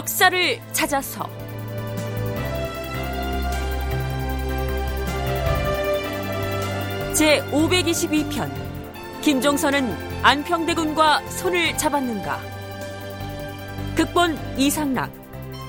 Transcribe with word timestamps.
역사를 0.00 0.58
찾아서. 0.72 1.28
제 7.12 7.42
522편 7.50 8.50
김종선은 9.20 9.94
안평대군과 10.22 11.20
손을 11.28 11.76
잡았는가? 11.76 12.40
극본 13.94 14.38
이상락 14.56 15.12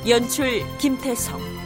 연출 0.07 0.61
김태성 0.77 1.61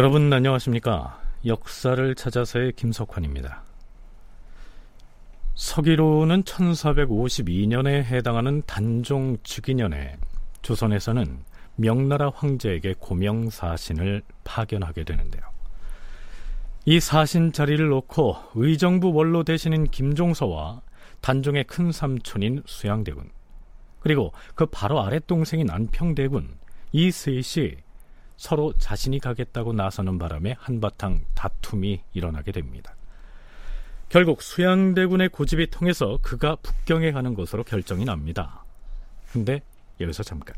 여러분 0.00 0.32
안녕하십니까? 0.32 1.20
역사를 1.44 2.14
찾아서의 2.14 2.72
김석환입니다. 2.72 3.62
서기로는 5.54 6.42
1452년에 6.44 8.04
해당하는 8.04 8.62
단종 8.66 9.36
즉위년에 9.42 10.16
조선에서는 10.62 11.44
명나라 11.76 12.32
황제에게 12.34 12.94
고명사신을 12.98 14.22
파견하게 14.42 15.04
되는데요. 15.04 15.42
이 16.86 16.98
사신 16.98 17.52
자리를 17.52 17.86
놓고 17.86 18.36
의정부 18.54 19.12
원로 19.12 19.44
대신인 19.44 19.84
김종서와 19.84 20.80
단종의 21.20 21.64
큰 21.64 21.92
삼촌인 21.92 22.62
수양대군 22.64 23.28
그리고 23.98 24.32
그 24.54 24.64
바로 24.64 25.02
아랫 25.02 25.26
동생인 25.26 25.68
안평대군 25.68 26.56
이 26.92 27.10
셋이 27.10 27.89
서로 28.40 28.72
자신이 28.78 29.18
가겠다고 29.18 29.74
나서는 29.74 30.18
바람에 30.18 30.56
한바탕 30.58 31.20
다툼이 31.34 32.00
일어나게 32.14 32.52
됩니다. 32.52 32.96
결국 34.08 34.40
수양대군의 34.40 35.28
고집이 35.28 35.68
통해서 35.68 36.18
그가 36.22 36.56
북경에 36.56 37.12
가는 37.12 37.34
것으로 37.34 37.64
결정이 37.64 38.06
납니다. 38.06 38.64
근데 39.30 39.60
여기서 40.00 40.22
잠깐. 40.22 40.56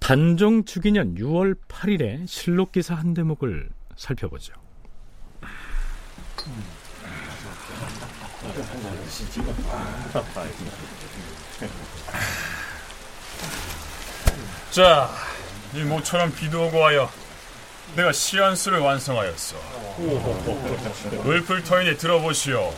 단종 0.00 0.66
주기년 0.66 1.14
6월 1.14 1.56
8일에 1.66 2.26
실록 2.26 2.72
기사 2.72 2.94
한 2.94 3.14
대목을 3.14 3.70
살펴보죠. 3.96 4.52
자, 14.70 15.08
이 15.74 15.82
모처럼 15.82 16.32
비도 16.32 16.66
오고 16.66 16.84
하여 16.84 17.10
내가 17.96 18.12
시안수를 18.12 18.78
완성하였어. 18.78 19.56
을풀터인이 21.26 21.98
들어보시오. 21.98 22.72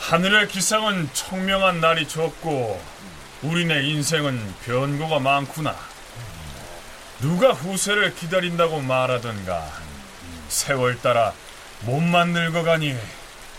하늘의 0.00 0.48
기상은 0.48 1.08
청명한 1.12 1.80
날이 1.80 2.08
적고 2.08 2.80
우리네 3.42 3.82
인생은 3.88 4.54
변고가 4.64 5.18
많구나. 5.18 5.76
누가 7.20 7.52
후세를 7.52 8.14
기다린다고 8.14 8.80
말하던가 8.80 9.70
세월 10.48 10.98
따라 11.00 11.32
몸만 11.82 12.32
늙어가니 12.32 12.96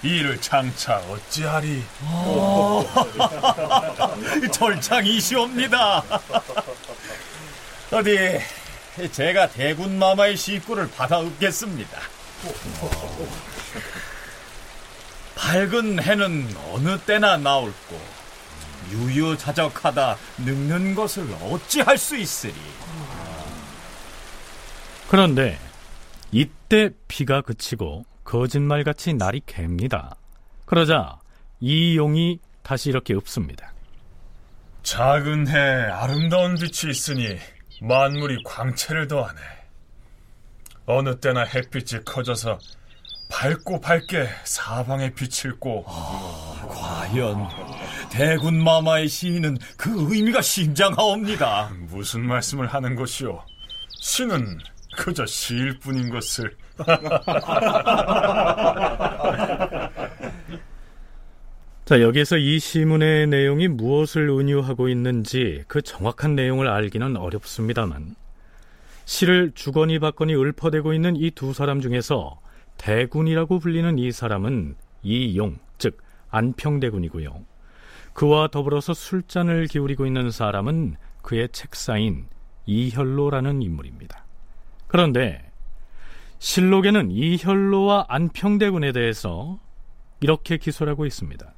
이 0.04 0.08
일을 0.08 0.42
장차 0.42 0.98
어찌하리? 0.98 1.84
절창이시옵니다. 4.52 6.04
어디 7.94 8.40
제가 9.12 9.50
대군 9.50 10.00
마마의 10.00 10.36
시구를 10.36 10.90
받아뵙겠습니다. 10.90 12.00
밝은 15.36 16.02
해는 16.02 16.48
어느 16.72 16.98
때나 17.00 17.38
나올고 17.38 18.02
유유자적하다 18.92 20.18
늙는 20.40 20.96
것을 20.96 21.28
어찌할 21.44 21.98
수 22.00 22.18
있으리. 22.18 22.56
그런데 25.08 25.60
이때 26.32 26.90
비가 27.08 27.42
그치고 27.42 28.06
거짓말같이 28.24 29.14
날이 29.14 29.42
갭니다. 29.42 30.16
그러자 30.66 31.20
이 31.60 31.96
용이 31.96 32.40
다시 32.64 32.90
이렇게 32.90 33.14
읊습니다. 33.14 33.72
작은 34.82 35.48
해 35.48 35.58
아름다운 35.58 36.56
빛이 36.56 36.92
있으니 36.92 37.38
만물이 37.84 38.44
광채를 38.46 39.10
더하네. 39.10 39.40
어느 40.86 41.20
때나 41.20 41.44
햇빛이 41.44 42.06
커져서 42.06 42.58
밝고 43.30 43.82
밝게 43.82 44.30
사방에 44.46 45.14
빛을 45.14 45.60
고 45.60 45.84
아, 45.88 46.66
과연 46.70 47.50
대군 48.10 48.64
마마의 48.64 49.10
시인은 49.10 49.58
그 49.76 50.14
의미가 50.14 50.42
심장하옵니다. 50.42 51.72
무슨 51.90 52.26
말씀을 52.26 52.68
하는 52.68 52.96
것이오? 52.96 53.44
시는 54.02 54.60
그저 54.96 55.26
시일 55.26 55.78
뿐인 55.80 56.10
것을. 56.10 56.56
자, 61.86 62.02
여기에서 62.02 62.38
이 62.38 62.60
시문의 62.60 63.28
내용이 63.28 63.68
무엇을 63.68 64.30
은유하고 64.30 64.88
있는지 64.88 65.66
그 65.68 65.82
정확한 65.82 66.34
내용을 66.34 66.70
알기는 66.70 67.18
어렵습니다만 67.18 68.16
시를 69.04 69.52
주거니 69.54 70.00
받거니 70.00 70.34
읊어대고 70.34 70.94
있는 70.94 71.18
이 71.18 71.32
두 71.32 71.52
사람 71.52 71.82
중에서 71.82 72.40
대군이라고 72.78 73.60
불리는 73.60 74.00
이 74.00 74.14
사람은 74.14 74.76
이용, 75.04 75.60
즉 75.78 75.98
안평대군이고요. 76.30 77.44
그와 78.14 78.48
더불어서 78.48 78.94
술잔을 78.94 79.68
기울이고 79.68 80.06
있는 80.06 80.32
사람은 80.32 80.96
그의 81.22 81.50
책사인 81.52 82.28
이혈로라는 82.66 83.62
인물입니다. 83.62 84.24
그런데 84.88 85.52
실록에는 86.40 87.12
이혈로와 87.12 88.06
안평대군에 88.08 88.94
대해서 88.94 89.60
이렇게 90.22 90.56
기술하고 90.56 91.06
있습니다. 91.06 91.54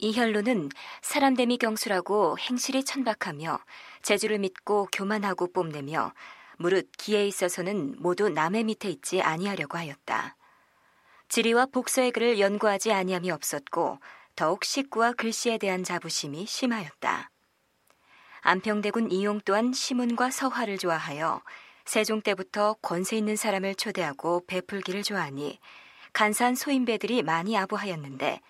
이혈로는 0.00 0.70
사람됨이 1.02 1.58
경수라고 1.58 2.38
행실이 2.38 2.84
천박하며 2.84 3.58
재주를 4.02 4.38
믿고 4.38 4.88
교만하고 4.92 5.52
뽐내며 5.52 6.12
무릇 6.56 6.90
기에 6.98 7.26
있어서는 7.26 7.96
모두 7.98 8.28
남의 8.28 8.64
밑에 8.64 8.88
있지 8.90 9.22
아니하려고 9.22 9.78
하였다. 9.78 10.36
지리와 11.28 11.66
복서의 11.66 12.10
글을 12.10 12.40
연구하지 12.40 12.92
아니함이 12.92 13.30
없었고 13.30 14.00
더욱 14.36 14.64
식구와 14.64 15.12
글씨에 15.12 15.58
대한 15.58 15.84
자부심이 15.84 16.46
심하였다. 16.46 17.30
안평대군 18.42 19.10
이용 19.10 19.40
또한 19.44 19.72
시문과 19.72 20.30
서화를 20.30 20.78
좋아하여 20.78 21.42
세종 21.84 22.22
때부터 22.22 22.74
권세 22.82 23.16
있는 23.16 23.36
사람을 23.36 23.74
초대하고 23.74 24.44
베풀기를 24.46 25.02
좋아하니 25.02 25.58
간사한 26.12 26.54
소인배들이 26.54 27.22
많이 27.22 27.56
아부하였는데 27.56 28.40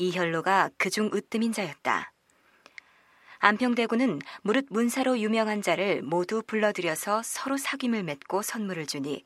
이혈로가 0.00 0.70
그중 0.78 1.10
으뜸인 1.12 1.52
자였다. 1.52 2.12
안평대군은 3.38 4.20
무릇 4.40 4.66
문사로 4.70 5.18
유명한 5.18 5.60
자를 5.60 6.00
모두 6.02 6.42
불러들여서 6.42 7.22
서로 7.22 7.56
사귐을 7.56 8.02
맺고 8.02 8.40
선물을 8.40 8.86
주니 8.86 9.24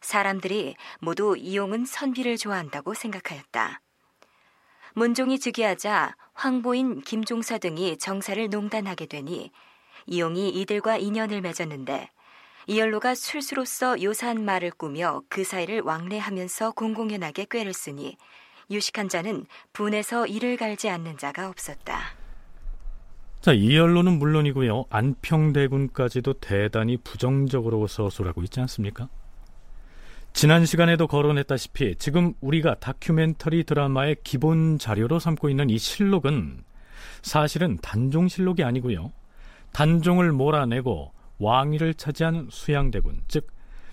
사람들이 0.00 0.76
모두 1.00 1.36
이용은 1.36 1.84
선비를 1.84 2.38
좋아한다고 2.38 2.94
생각하였다. 2.94 3.82
문종이 4.94 5.38
즉위하자 5.38 6.16
황보인 6.32 7.02
김종서 7.02 7.58
등이 7.58 7.98
정사를 7.98 8.48
농단하게 8.48 9.06
되니 9.06 9.50
이용이 10.06 10.48
이들과 10.48 10.96
인연을 10.96 11.42
맺었는데 11.42 12.10
이열로가 12.66 13.14
술수로서 13.14 14.02
요사한 14.02 14.42
말을 14.42 14.70
꾸며 14.70 15.22
그 15.28 15.44
사이를 15.44 15.82
왕래하면서 15.82 16.72
공공연하게 16.72 17.46
꾀를 17.50 17.74
쓰니 17.74 18.16
유식한 18.70 19.08
자는 19.08 19.46
분에서 19.72 20.26
이를 20.26 20.56
갈지 20.56 20.88
않는 20.88 21.18
자가 21.18 21.48
없었다. 21.48 21.98
자, 23.40 23.52
이열로는 23.52 24.18
물론이고요. 24.18 24.86
안평대군까지도 24.88 26.34
대단히 26.34 26.96
부정적으로 26.96 27.86
서술하고 27.86 28.42
있지 28.44 28.60
않습니까? 28.60 29.08
지난 30.32 30.64
시간에도 30.64 31.06
거론했다시피 31.06 31.96
지금 31.96 32.34
우리가 32.40 32.76
다큐멘터리 32.76 33.64
드라마의 33.64 34.16
기본 34.24 34.78
자료로 34.78 35.18
삼고 35.18 35.48
있는 35.48 35.70
이 35.70 35.78
실록은 35.78 36.64
사실은 37.22 37.78
단종 37.82 38.28
실록이 38.28 38.64
아니고요. 38.64 39.12
단종을 39.72 40.32
몰아내고 40.32 41.12
왕위를 41.38 41.94
차지한 41.94 42.48
수양대군, 42.50 43.22
즉 43.28 43.46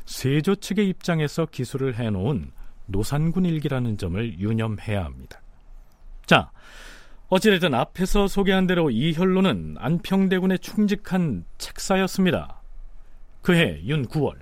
세조 0.06 0.56
측의 0.56 0.88
입장에서 0.90 1.46
기술을 1.46 1.96
해놓은 1.96 2.52
노산군 2.92 3.46
일기라는 3.46 3.98
점을 3.98 4.40
유념해야 4.40 5.04
합니다. 5.04 5.42
자, 6.26 6.52
어찌됐든 7.30 7.74
앞에서 7.74 8.28
소개한 8.28 8.68
대로 8.68 8.90
이현로는 8.90 9.76
안평대군에 9.80 10.58
충직한 10.58 11.46
책사였습니다. 11.58 12.62
그해 13.42 13.82
윤 13.86 14.06
9월 14.08 14.36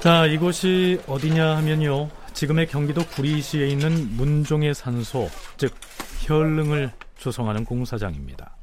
자 0.00 0.26
이곳이 0.26 1.00
어디냐 1.06 1.56
하면요 1.56 2.10
지금의 2.34 2.66
경기도 2.66 3.06
구리시에 3.06 3.68
있는 3.68 4.16
문종의 4.16 4.74
산소 4.74 5.28
즉 5.56 5.72
혈릉을 6.26 6.90
조성하는 7.16 7.64
공사장입니다. 7.64 8.53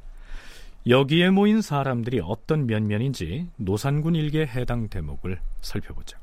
여기에 0.88 1.30
모인 1.30 1.62
사람들이 1.62 2.20
어떤 2.24 2.66
면면인지 2.66 3.48
노산군 3.56 4.16
일기에 4.16 4.46
해당 4.46 4.88
대목을 4.88 5.40
살펴보죠. 5.60 6.18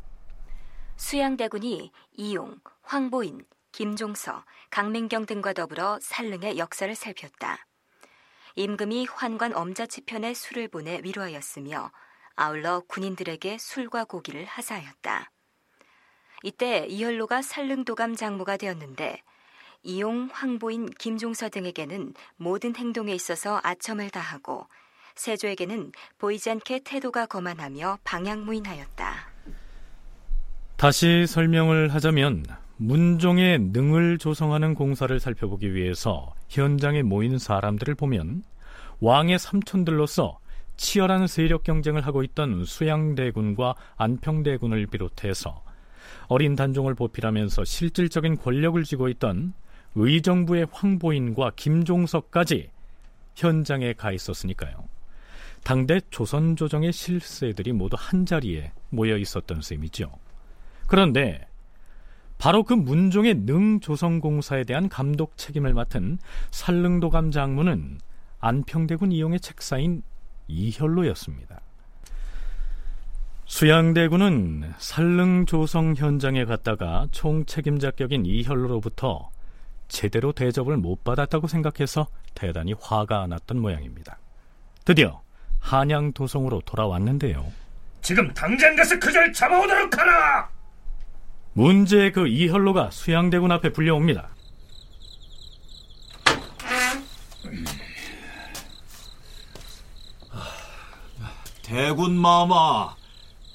수양대군이 0.98 1.92
이용, 2.18 2.60
황보인, 2.82 3.46
김종서, 3.72 4.44
강민경 4.70 5.26
등과 5.28 5.54
더불어 5.54 5.98
살릉의 6.02 6.58
역사를 6.58 6.94
살폈다. 6.94 7.66
임금이 8.56 9.06
환관 9.06 9.56
엄자치편에 9.56 10.34
술을 10.34 10.68
보내 10.68 11.00
위로하였으며 11.04 11.92
아울러 12.36 12.82
군인들에게 12.82 13.58
술과 13.58 14.04
고기를 14.04 14.44
하사하였다. 14.44 15.32
이때 16.44 16.86
이현로가 16.88 17.42
살릉도감 17.42 18.18
장모가 18.18 18.58
되었는데 18.58 19.22
이용, 19.84 20.30
황보인, 20.32 20.90
김종서 21.00 21.50
등에게는 21.50 22.14
모든 22.38 22.76
행동에 22.76 23.14
있어서 23.14 23.60
아첨을 23.64 24.10
다하고 24.10 24.68
세조에게는 25.16 25.92
보이지 26.18 26.50
않게 26.50 26.82
태도가 26.84 27.26
거만하며 27.26 28.00
방향무인하였다. 28.04 29.14
다시 30.76 31.26
설명을 31.28 31.94
하자면 31.94 32.46
문종의 32.78 33.60
능을 33.60 34.18
조성하는 34.18 34.74
공사를 34.74 35.20
살펴보기 35.20 35.74
위해서 35.74 36.34
현장에 36.48 37.02
모인 37.02 37.38
사람들을 37.38 37.96
보면 37.96 38.44
왕의 39.02 39.40
삼촌들로서 39.40 40.40
치열한 40.78 41.28
세력 41.28 41.64
경쟁을 41.64 42.06
하고 42.06 42.24
있던 42.24 42.64
수양대군과 42.64 43.76
안평대군을 43.98 44.88
비롯해서 44.88 45.62
어린 46.28 46.56
단종을 46.56 46.96
보필하면서 46.96 47.66
실질적인 47.66 48.38
권력을 48.38 48.82
쥐고 48.82 49.10
있던 49.10 49.54
의정부의 49.96 50.68
황보인과 50.72 51.52
김종석까지 51.56 52.70
현장에 53.36 53.94
가 53.94 54.12
있었으니까요. 54.12 54.88
당대 55.64 56.00
조선 56.10 56.56
조정의 56.56 56.92
실세들이 56.94 57.74
모두 57.74 57.96
한 58.00 58.26
자리에 58.26 58.72
모여 58.90 59.18
있었던 59.18 59.62
셈이죠. 59.62 60.12
그런데 60.88 61.48
바로 62.38 62.64
그 62.64 62.74
문종의 62.74 63.36
능조성공사에 63.36 64.64
대한 64.64 64.88
감독 64.88 65.38
책임을 65.38 65.74
맡은 65.74 66.18
살릉도감 66.52 67.32
장군은 67.32 68.00
안평대군 68.40 69.12
이용의 69.12 69.42
책사인 69.42 70.02
이혈로였습니다. 70.48 71.62
수양대군은 73.46 74.74
살릉조성 74.78 75.96
현장에 75.96 76.46
갔다가 76.46 77.08
총책임자 77.12 77.92
격인 77.92 78.26
이혈로로부터 78.26 79.32
제대로 79.90 80.32
대접을 80.32 80.78
못 80.78 81.04
받았다고 81.04 81.48
생각해서 81.48 82.08
대단히 82.34 82.74
화가 82.80 83.28
났던 83.28 83.60
모양입니다. 83.60 84.18
드디어 84.86 85.22
한양 85.60 86.14
도성으로 86.14 86.62
돌아왔는데요. 86.66 87.52
지금 88.02 88.34
당장 88.34 88.76
가서 88.76 88.98
그절 88.98 89.34
잡아오도록 89.34 89.98
하라! 89.98 90.50
문제의 91.54 92.14
그 92.14 92.28
이혈로가 92.28 92.92
수양대군 92.92 93.52
앞에 93.52 93.74
불려옵니다. 93.74 94.30
대군 101.64 102.18
마마, 102.18 102.96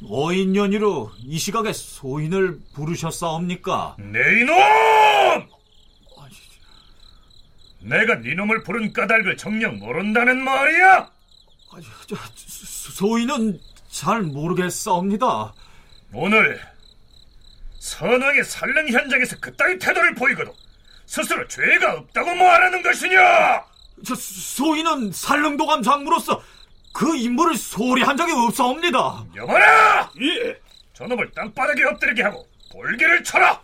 어인 0.08 0.54
연유로 0.54 1.10
이 1.18 1.38
시각에 1.38 1.72
소인을 1.72 2.60
부르셨사옵니까? 2.74 3.96
내 3.98 4.40
이놈! 4.40 4.54
내가 7.84 8.20
네 8.20 8.34
놈을 8.34 8.62
부른 8.62 8.92
까닭을 8.92 9.36
정녕 9.36 9.78
모른다는 9.78 10.42
말이야? 10.42 11.10
저, 12.06 12.16
소인은 12.92 13.60
잘 13.90 14.22
모르겠사옵니다. 14.22 15.52
오늘 16.12 16.60
선왕의 17.78 18.44
살릉 18.44 18.88
현장에서 18.88 19.36
그따위 19.40 19.78
태도를 19.78 20.14
보이거든 20.14 20.52
스스로 21.06 21.46
죄가 21.46 21.92
없다고 21.94 22.34
말하는 22.34 22.82
것이냐? 22.82 23.64
저 24.06 24.14
소인은 24.14 25.12
살릉도감 25.12 25.82
장무로서 25.82 26.42
그 26.92 27.16
임무를 27.16 27.56
소홀히 27.56 28.02
한 28.02 28.16
적이 28.16 28.32
없사옵니다. 28.32 29.26
여봐라! 29.36 30.10
예. 30.22 30.56
저놈을 30.94 31.30
땅바닥에 31.32 31.84
엎드리게 31.84 32.22
하고 32.22 32.46
볼기를 32.72 33.22
쳐라! 33.24 33.60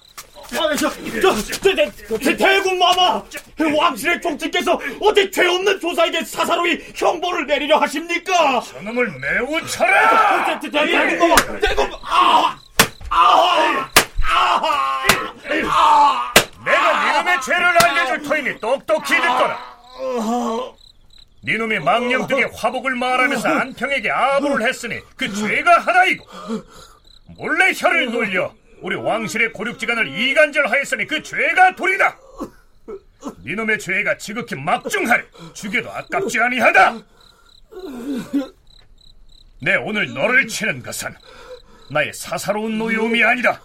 아, 0.52 0.74
저, 0.76 0.90
저, 1.20 1.20
저, 1.20 2.18
저, 2.18 2.36
대군 2.36 2.78
마마! 2.78 3.22
왕실의 3.58 4.20
총칙께서 4.20 4.80
어찌 5.00 5.30
죄 5.30 5.46
없는 5.46 5.78
조사에게 5.80 6.24
사사로이 6.24 6.92
형벌을 6.94 7.46
내리려 7.46 7.78
하십니까? 7.78 8.60
저놈을 8.60 9.12
매우 9.20 9.66
쳐라! 9.66 10.60
대군 10.60 11.18
마마! 11.18 11.36
대군, 11.60 11.90
아! 12.02 12.58
아! 13.10 13.90
아! 14.22 15.06
아! 15.64 16.34
내가 16.64 17.12
니놈의 17.12 17.40
죄를 17.42 17.64
알려줄 17.64 18.22
터이니 18.22 18.60
똑똑히 18.60 19.14
듣거라. 19.14 19.58
니놈이 21.42 21.78
망령 21.78 22.26
등의 22.26 22.50
화복을 22.54 22.96
말하면서 22.96 23.48
안평에게 23.48 24.10
아부를 24.10 24.66
했으니 24.68 25.00
그 25.16 25.32
죄가 25.32 25.78
하나이고 25.80 26.26
몰래 27.36 27.72
혀를 27.74 28.10
놀려 28.10 28.52
우리 28.82 28.96
왕실의 28.96 29.52
고륙지간을 29.52 30.08
이간절하였으니 30.08 31.06
그 31.06 31.22
죄가 31.22 31.74
둘이다. 31.74 32.18
니놈의 33.44 33.78
죄가 33.78 34.16
지극히 34.16 34.54
막중하리 34.56 35.24
죽여도 35.52 35.90
아깝지 35.90 36.40
아니하다. 36.40 36.98
내 39.62 39.76
오늘 39.76 40.12
너를 40.14 40.48
치는 40.48 40.82
것은 40.82 41.14
나의 41.90 42.12
사사로운 42.14 42.78
노여움이 42.78 43.22
아니다. 43.22 43.60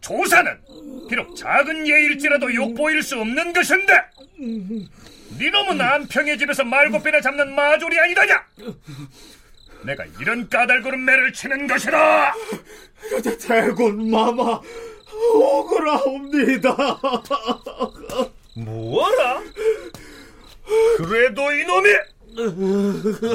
조사는 0.00 0.60
비록 1.08 1.36
작은 1.36 1.86
예일지라도 1.86 2.54
욕보일 2.54 3.02
수 3.02 3.20
없는 3.20 3.52
것인데 3.52 3.92
니놈은 5.38 5.80
안평의 5.80 6.38
집에서 6.38 6.64
말고빼나 6.64 7.20
잡는 7.20 7.54
마졸이 7.54 7.98
아니다냐? 7.98 8.46
내가 9.84 10.04
이런 10.20 10.48
까닭으로 10.48 10.96
매를 10.96 11.32
치는 11.32 11.66
것이다. 11.66 12.34
대군 13.46 14.10
마마 14.10 14.60
억울하옵니다. 15.34 16.76
뭐하라? 18.56 19.42
그래도 20.96 21.52
이놈이! 21.52 21.90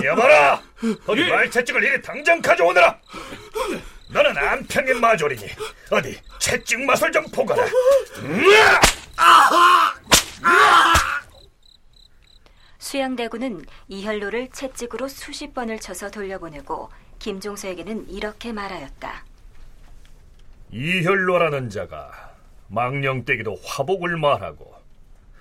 여봐라! 0.03 0.61
어디 1.05 1.23
말채찍을 1.25 1.83
이리 1.83 2.01
당장 2.01 2.41
가져오너라! 2.41 2.97
너는 4.09 4.37
안평의 4.37 4.93
마졸이니 4.95 5.43
어디 5.91 6.17
채찍 6.39 6.79
맛을 6.85 7.11
좀 7.11 7.25
보거라 7.25 7.65
수양대군은 12.87 13.65
이현로를 13.89 14.47
채찍으로 14.51 15.09
수십 15.09 15.53
번을 15.53 15.77
쳐서 15.77 16.09
돌려보내고 16.09 16.89
김종서에게는 17.19 18.09
이렇게 18.09 18.53
말하였다. 18.53 19.25
이현로라는 20.71 21.69
자가 21.69 22.33
망령때기도 22.69 23.57
화복을 23.61 24.15
말하고 24.15 24.73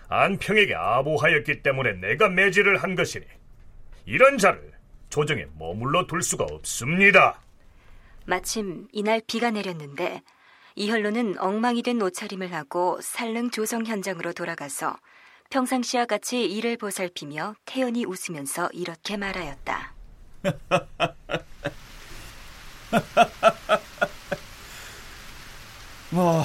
안평에게 0.08 0.74
아부하였기 0.74 1.62
때문에 1.62 1.92
내가 1.92 2.28
매질을 2.28 2.82
한 2.82 2.96
것이니 2.96 3.24
이런 4.06 4.38
자를 4.38 4.72
조정에 5.08 5.46
머물러 5.56 6.08
둘 6.08 6.22
수가 6.22 6.46
없습니다. 6.50 7.40
마침 8.24 8.88
이날 8.90 9.20
비가 9.24 9.52
내렸는데 9.52 10.20
이현로는 10.74 11.38
엉망이 11.38 11.84
된 11.84 12.02
옷차림을 12.02 12.52
하고 12.52 12.98
살릉 13.00 13.50
조성 13.50 13.86
현장으로 13.86 14.32
돌아가서 14.32 14.96
평상시와 15.50 16.06
같이 16.06 16.44
이를 16.44 16.76
보살피며 16.76 17.54
태연히 17.64 18.04
웃으면서 18.04 18.68
이렇게 18.72 19.16
말하였다. 19.16 19.92
뭐 26.10 26.42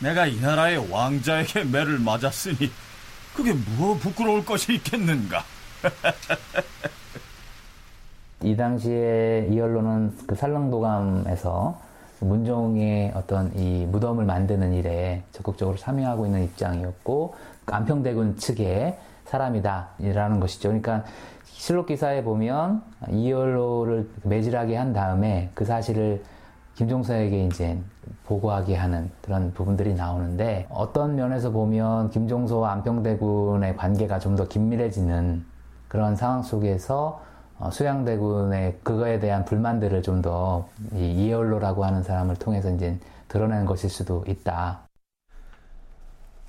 내가 0.00 0.26
이 0.26 0.40
나라의 0.40 0.90
왕자에게 0.90 1.64
매를 1.64 1.98
맞았으니 1.98 2.70
그게 3.34 3.52
뭐 3.76 3.96
부끄러울 3.96 4.44
것이 4.44 4.74
있겠는가? 4.74 5.44
이 8.42 8.56
당시에 8.56 9.48
이열로는 9.50 10.26
그 10.26 10.34
살릉도감에서 10.34 11.89
문종의 12.20 13.12
어떤 13.14 13.50
이 13.56 13.86
무덤을 13.86 14.24
만드는 14.24 14.72
일에 14.74 15.22
적극적으로 15.32 15.76
참여하고 15.76 16.26
있는 16.26 16.44
입장이었고 16.44 17.34
안평대군 17.66 18.36
측의 18.36 18.98
사람이다라는 19.24 20.40
것이죠. 20.40 20.68
그러니까 20.68 21.04
실록 21.44 21.86
기사에 21.86 22.22
보면 22.24 22.82
이열로를 23.10 24.08
매질하게 24.24 24.76
한 24.76 24.92
다음에 24.92 25.50
그 25.54 25.64
사실을 25.64 26.22
김종서에게 26.74 27.44
이제 27.46 27.78
보고하게 28.26 28.74
하는 28.74 29.10
그런 29.20 29.52
부분들이 29.52 29.94
나오는데 29.94 30.66
어떤 30.70 31.14
면에서 31.14 31.50
보면 31.50 32.10
김종서와 32.10 32.72
안평대군의 32.72 33.76
관계가 33.76 34.18
좀 34.18 34.36
더 34.36 34.48
긴밀해지는 34.48 35.44
그런 35.88 36.16
상황 36.16 36.42
속에서 36.42 37.20
어, 37.20 37.29
수양대군의 37.68 38.78
그거에 38.82 39.18
대한 39.20 39.44
불만들을 39.44 40.02
좀 40.02 40.20
더 40.22 40.68
이열로라고 40.94 41.84
하는 41.84 42.02
사람을 42.02 42.36
통해서 42.36 42.70
이제 42.74 42.98
드러낸 43.28 43.64
것일 43.64 43.88
수도 43.88 44.24
있다. 44.26 44.86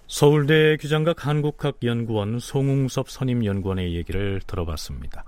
서울대 0.07 0.75
규장각 0.77 1.25
한국학연구원 1.25 2.39
송웅섭 2.39 3.09
선임연구원의 3.09 3.95
얘기를 3.95 4.41
들어봤습니다. 4.45 5.23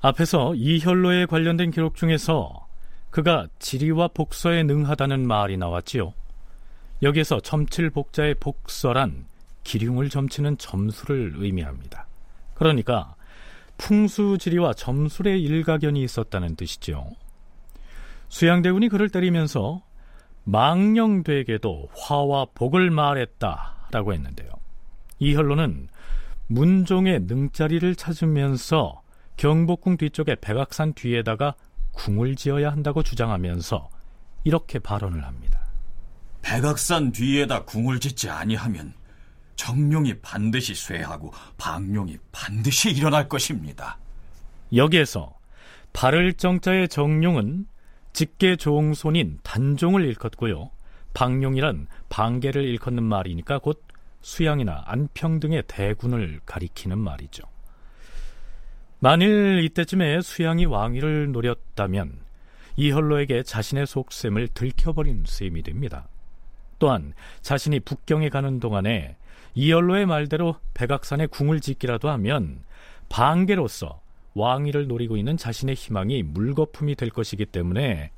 앞에서 0.00 0.54
이혈로에 0.54 1.26
관련된 1.26 1.70
기록 1.70 1.94
중에서 1.96 2.66
그가 3.10 3.48
지리와 3.58 4.08
복서에 4.08 4.62
능하다는 4.62 5.26
말이 5.26 5.56
나왔지요. 5.58 6.14
여기에서 7.02 7.40
점칠복자의 7.40 8.36
복서란 8.36 9.26
기륭을 9.64 10.08
점치는 10.08 10.56
점수를 10.58 11.34
의미합니다. 11.36 12.06
그러니까 12.54 13.15
풍수지리와 13.78 14.74
점술의 14.74 15.42
일가견이 15.42 16.02
있었다는 16.02 16.56
뜻이죠. 16.56 17.10
수양대군이 18.28 18.88
그를 18.88 19.08
때리면서 19.08 19.82
망령되게도 20.44 21.88
화와 21.96 22.46
복을 22.54 22.90
말했다라고 22.90 24.14
했는데요. 24.14 24.50
이혈로는 25.18 25.88
문종의 26.48 27.20
능자리를 27.22 27.94
찾으면서 27.96 29.02
경복궁 29.36 29.96
뒤쪽에 29.96 30.36
백악산 30.40 30.94
뒤에다가 30.94 31.54
궁을 31.92 32.36
지어야 32.36 32.70
한다고 32.70 33.02
주장하면서 33.02 33.88
이렇게 34.44 34.78
발언을 34.78 35.24
합니다. 35.24 35.60
백악산 36.42 37.10
뒤에다 37.10 37.64
궁을 37.64 37.98
짓지 37.98 38.30
아니하면 38.30 38.94
정룡이 39.56 40.20
반드시 40.20 40.74
쇠하고 40.74 41.32
방룡이 41.58 42.18
반드시 42.30 42.90
일어날 42.90 43.28
것입니다. 43.28 43.98
여기에서 44.74 45.36
발을 45.92 46.34
정자의 46.34 46.88
정룡은 46.88 47.66
직계 48.12 48.56
종손인 48.56 49.38
단종을 49.42 50.04
일컫고요. 50.04 50.70
방룡이란 51.14 51.86
방계를 52.08 52.64
일컫는 52.64 53.02
말이니까 53.02 53.58
곧 53.58 53.82
수양이나 54.20 54.82
안평 54.86 55.40
등의 55.40 55.64
대군을 55.66 56.40
가리키는 56.44 56.98
말이죠. 56.98 57.44
만일 58.98 59.62
이때쯤에 59.64 60.20
수양이 60.20 60.64
왕위를 60.64 61.32
노렸다면 61.32 62.18
이헐로에게 62.76 63.42
자신의 63.42 63.86
속셈을 63.86 64.48
들켜버린 64.48 65.24
셈이 65.26 65.62
됩니다. 65.62 66.08
또한 66.78 67.14
자신이 67.42 67.80
북경에 67.80 68.28
가는 68.28 68.60
동안에 68.60 69.16
이열로의 69.54 70.06
말대로 70.06 70.56
백악산에 70.74 71.26
궁을 71.26 71.60
짓기라도 71.60 72.10
하면 72.10 72.62
방계로서 73.08 74.00
왕위를 74.34 74.86
노리고 74.86 75.16
있는 75.16 75.36
자신의 75.36 75.74
희망이 75.74 76.22
물거품이 76.22 76.94
될 76.94 77.08
것이기 77.08 77.46
때문에 77.46 78.10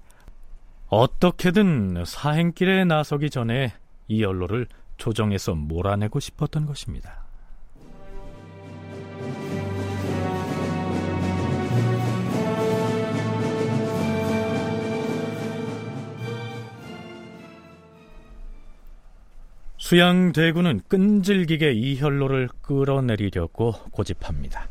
어떻게든 0.88 2.05
사행길에 2.05 2.85
나서기 2.85 3.31
전에 3.31 3.73
이열로를 4.09 4.67
조정해서 4.97 5.55
몰아내고 5.55 6.19
싶었던 6.19 6.67
것입니다. 6.67 7.27
수양 19.88 20.33
대군은 20.33 20.83
끈질기게 20.88 21.73
이혈로를 21.73 22.50
끌어내리려고 22.61 23.73
고집합니다. 23.73 24.68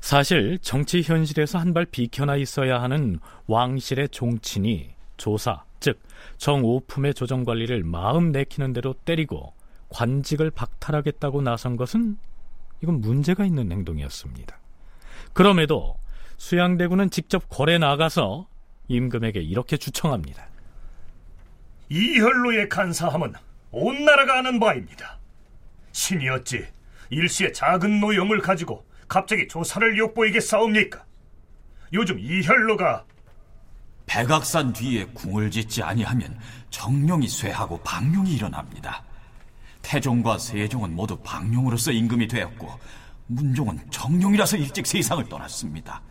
사실 0.00 0.58
정치 0.58 1.00
현실에서 1.00 1.60
한 1.60 1.72
발 1.72 1.84
비켜나 1.84 2.34
있어야 2.34 2.82
하는 2.82 3.20
왕실의 3.46 4.08
종친이 4.08 4.90
조사, 5.16 5.62
즉 5.78 6.00
정오품의 6.38 7.14
조정 7.14 7.44
관리를 7.44 7.84
마음 7.84 8.32
내키는 8.32 8.72
대로 8.72 8.94
때리고 9.04 9.52
관직을 9.90 10.50
박탈하겠다고 10.50 11.40
나선 11.40 11.76
것은 11.76 12.18
이건 12.82 13.00
문제가 13.00 13.44
있는 13.44 13.70
행동이었습니다. 13.70 14.58
그럼에도 15.34 15.96
수양대군은 16.36 17.10
직접 17.10 17.48
거래 17.48 17.78
나가서 17.78 18.48
임금에게 18.88 19.38
이렇게 19.40 19.76
주청합니다. 19.76 20.48
이혈로의 21.90 22.68
간사함은 22.68 23.34
온 23.70 24.04
나라가 24.04 24.38
아는 24.38 24.58
바입니다. 24.58 25.18
신이 25.92 26.28
어찌 26.28 26.66
일시의 27.10 27.52
작은 27.52 28.00
노염을 28.00 28.40
가지고 28.40 28.86
갑자기 29.08 29.48
조사를 29.48 29.96
욕보이게 29.96 30.40
싸웁니까? 30.40 31.04
요즘 31.92 32.18
이혈로가 32.18 33.04
백악산 34.06 34.72
뒤에 34.72 35.04
궁을 35.14 35.50
짓지 35.50 35.82
아니하면 35.82 36.38
정룡이 36.70 37.28
쇠하고 37.28 37.80
방룡이 37.82 38.34
일어납니다. 38.34 39.02
태종과 39.82 40.38
세종은 40.38 40.94
모두 40.94 41.16
방룡으로서 41.18 41.92
임금이 41.92 42.28
되었고 42.28 42.68
문종은 43.26 43.90
정룡이라서 43.90 44.56
일찍 44.56 44.86
세상을 44.86 45.28
떠났습니다. 45.28 46.02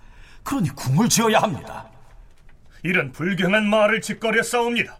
그러니 0.43 0.69
궁을 0.69 1.09
지어야 1.09 1.39
합니다. 1.39 1.89
이런 2.83 3.11
불경한 3.11 3.67
말을 3.67 4.01
짓거려 4.01 4.43
싸웁니다. 4.43 4.99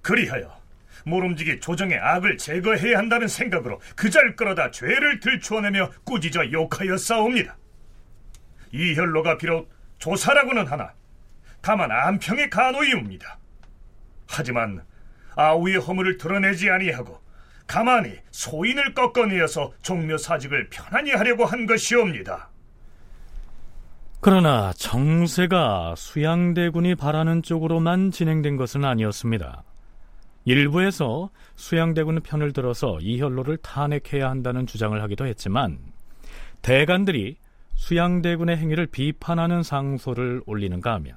그리하여 0.00 0.59
모름지기 1.04 1.60
조정의 1.60 1.98
악을 1.98 2.38
제거해야 2.38 2.98
한다는 2.98 3.28
생각으로 3.28 3.80
그잘 3.96 4.36
끌어다 4.36 4.70
죄를 4.70 5.20
들추어내며 5.20 5.90
꾸짖어 6.04 6.50
욕하여 6.52 6.96
싸웁니다. 6.96 7.56
이 8.72 8.94
혈로가 8.94 9.38
비록 9.38 9.70
조사라고는 9.98 10.66
하나 10.66 10.92
다만 11.62 11.90
안평의 11.90 12.50
간호이옵니다. 12.50 13.38
하지만 14.28 14.82
아우의 15.36 15.76
허물을 15.76 16.16
드러내지 16.16 16.70
아니하고 16.70 17.20
가만히 17.66 18.18
소인을 18.30 18.94
꺾어내어서 18.94 19.72
종묘 19.82 20.18
사직을 20.18 20.70
편안히 20.70 21.12
하려고 21.12 21.44
한 21.44 21.66
것이옵니다. 21.66 22.50
그러나 24.20 24.72
정세가 24.76 25.94
수양대군이 25.96 26.94
바라는 26.94 27.42
쪽으로만 27.42 28.10
진행된 28.10 28.56
것은 28.56 28.84
아니었습니다. 28.84 29.62
일부에서 30.44 31.30
수양대군 31.56 32.20
편을 32.20 32.52
들어서 32.52 32.98
이혈로를 33.00 33.58
탄핵해야 33.58 34.30
한다는 34.30 34.66
주장을 34.66 35.00
하기도 35.02 35.26
했지만 35.26 35.78
대관들이 36.62 37.36
수양대군의 37.74 38.56
행위를 38.56 38.86
비판하는 38.86 39.62
상소를 39.62 40.42
올리는가 40.46 40.94
하면 40.94 41.14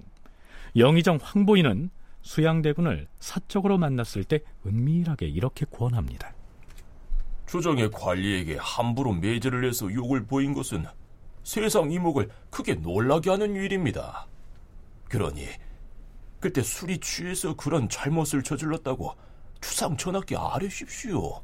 영의정 0.75 1.19
황보인은 1.21 1.89
수양대군을 2.21 3.07
사적으로 3.19 3.77
만났을 3.77 4.23
때 4.23 4.39
은밀하게 4.65 5.27
이렇게 5.27 5.65
권합니다. 5.65 6.33
조정의 7.45 7.91
관리에게 7.91 8.57
함부로 8.59 9.13
매제를 9.13 9.65
해서 9.65 9.93
욕을 9.93 10.25
보인 10.25 10.53
것은 10.53 10.85
세상 11.43 11.91
이목을 11.91 12.29
크게 12.49 12.75
놀라게 12.75 13.29
하는 13.29 13.55
일입니다. 13.55 14.27
그러니 15.09 15.45
그때 16.43 16.61
술이 16.61 16.97
취해서 16.97 17.55
그런 17.55 17.87
잘못을 17.87 18.43
저질렀다고 18.43 19.15
추상 19.61 19.95
전하께 19.95 20.35
아뢰십시오. 20.35 21.41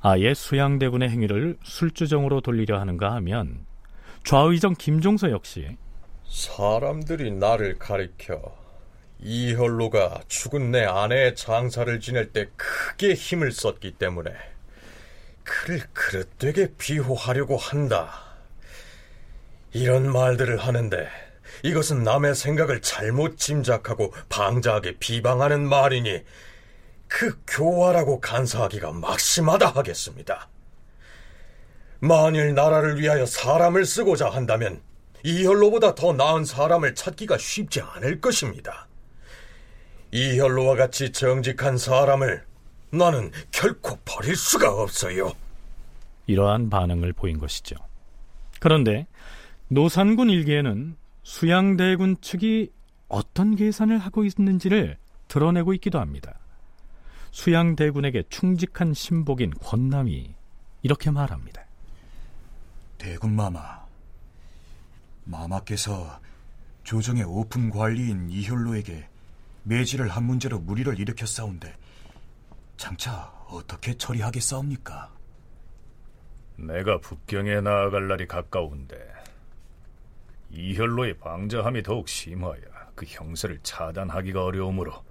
아예 0.00 0.34
수양대군의 0.34 1.10
행위를 1.10 1.58
술주정으로 1.64 2.42
돌리려 2.42 2.78
하는가 2.78 3.12
하면 3.14 3.66
좌의정 4.22 4.74
김종서 4.74 5.32
역시 5.32 5.76
사람들이 6.30 7.32
나를 7.32 7.76
가리켜 7.80 8.56
이혈로가 9.18 10.20
죽은 10.28 10.70
내 10.70 10.84
아내의 10.84 11.34
장사를 11.34 11.98
지낼 11.98 12.32
때 12.32 12.46
크게 12.54 13.14
힘을 13.14 13.50
썼기 13.50 13.94
때문에 13.98 14.30
그를 15.42 15.80
그릇되게 15.92 16.68
비호하려고 16.78 17.56
한다. 17.56 18.12
이런 19.72 20.12
말들을 20.12 20.56
하는데 20.56 21.25
이것은 21.62 22.02
남의 22.02 22.34
생각을 22.34 22.80
잘못 22.80 23.38
짐작하고 23.38 24.12
방자하게 24.28 24.98
비방하는 24.98 25.68
말이니 25.68 26.22
그 27.08 27.40
교화라고 27.46 28.20
간사하기가 28.20 28.92
막심하다 28.92 29.68
하겠습니다. 29.68 30.48
만일 32.00 32.54
나라를 32.54 33.00
위하여 33.00 33.24
사람을 33.26 33.84
쓰고자 33.86 34.28
한다면 34.28 34.82
이혈로보다 35.22 35.94
더 35.94 36.12
나은 36.12 36.44
사람을 36.44 36.94
찾기가 36.94 37.38
쉽지 37.38 37.80
않을 37.80 38.20
것입니다. 38.20 38.86
이현로와 40.12 40.76
같이 40.76 41.10
정직한 41.10 41.78
사람을 41.78 42.44
나는 42.90 43.30
결코 43.50 43.98
버릴 44.04 44.36
수가 44.36 44.72
없어요. 44.72 45.32
이러한 46.26 46.70
반응을 46.70 47.12
보인 47.12 47.38
것이죠. 47.38 47.76
그런데 48.60 49.06
노산군 49.68 50.30
일기에는 50.30 50.96
수양대군 51.26 52.20
측이 52.20 52.70
어떤 53.08 53.56
계산을 53.56 53.98
하고 53.98 54.24
있는지를 54.24 54.96
드러내고 55.26 55.74
있기도 55.74 55.98
합니다. 55.98 56.38
수양대군에게 57.32 58.22
충직한 58.30 58.94
신복인 58.94 59.50
권남이 59.50 60.36
이렇게 60.82 61.10
말합니다. 61.10 61.64
대군 62.96 63.34
마마, 63.34 63.84
마마께서 65.24 66.20
조정의 66.84 67.24
오픈 67.24 67.70
관리인 67.70 68.30
이혈로에게 68.30 69.08
매질을 69.64 70.08
한 70.08 70.22
문제로 70.22 70.60
무리를 70.60 70.96
일으켰사온데 70.96 71.74
장차 72.76 73.32
어떻게 73.48 73.94
처리하겠사옵니까? 73.94 75.12
내가 76.54 77.00
북경에 77.00 77.62
나아갈 77.62 78.06
날이 78.06 78.28
가까운데 78.28 79.15
이혈로의 80.50 81.18
방자함이 81.18 81.82
더욱 81.82 82.08
심하여 82.08 82.60
그 82.94 83.04
형세를 83.06 83.60
차단하기가 83.62 84.44
어려우므로 84.44 85.04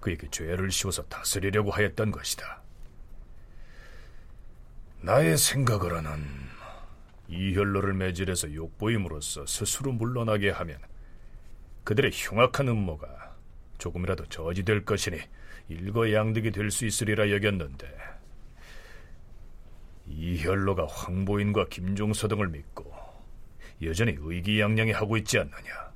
그에게 0.00 0.28
죄를 0.30 0.70
씌워서 0.70 1.04
다스리려고 1.04 1.70
하였던 1.70 2.10
것이다. 2.10 2.60
나의 5.00 5.36
생각으로는 5.38 6.24
이혈로를 7.28 7.94
매질해서 7.94 8.52
욕보임으로써 8.54 9.46
스스로 9.46 9.92
물러나게 9.92 10.50
하면 10.50 10.78
그들의 11.84 12.10
흉악한 12.12 12.68
음모가 12.68 13.36
조금이라도 13.78 14.26
저지될 14.26 14.84
것이니 14.84 15.18
일거양득이 15.68 16.50
될 16.50 16.70
수 16.70 16.84
있으리라 16.86 17.30
여겼는데 17.30 17.88
이혈로가 20.06 20.86
황보인과 20.86 21.66
김종서 21.68 22.28
등을 22.28 22.48
믿고 22.48 22.91
여전히 23.84 24.16
의기양양히 24.18 24.92
하고 24.92 25.16
있지 25.16 25.38
않느냐. 25.38 25.92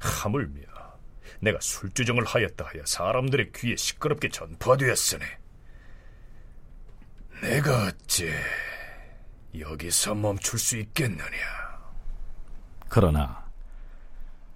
하물며 0.00 0.60
내가 1.40 1.58
술주정을 1.60 2.24
하였다 2.24 2.64
하여 2.64 2.82
사람들의 2.84 3.52
귀에 3.54 3.76
시끄럽게 3.76 4.28
전파되었으니 4.28 5.22
내가 7.42 7.86
어째 7.86 8.32
여기서 9.58 10.14
멈출 10.14 10.58
수 10.58 10.76
있겠느냐. 10.76 11.28
그러나 12.88 13.46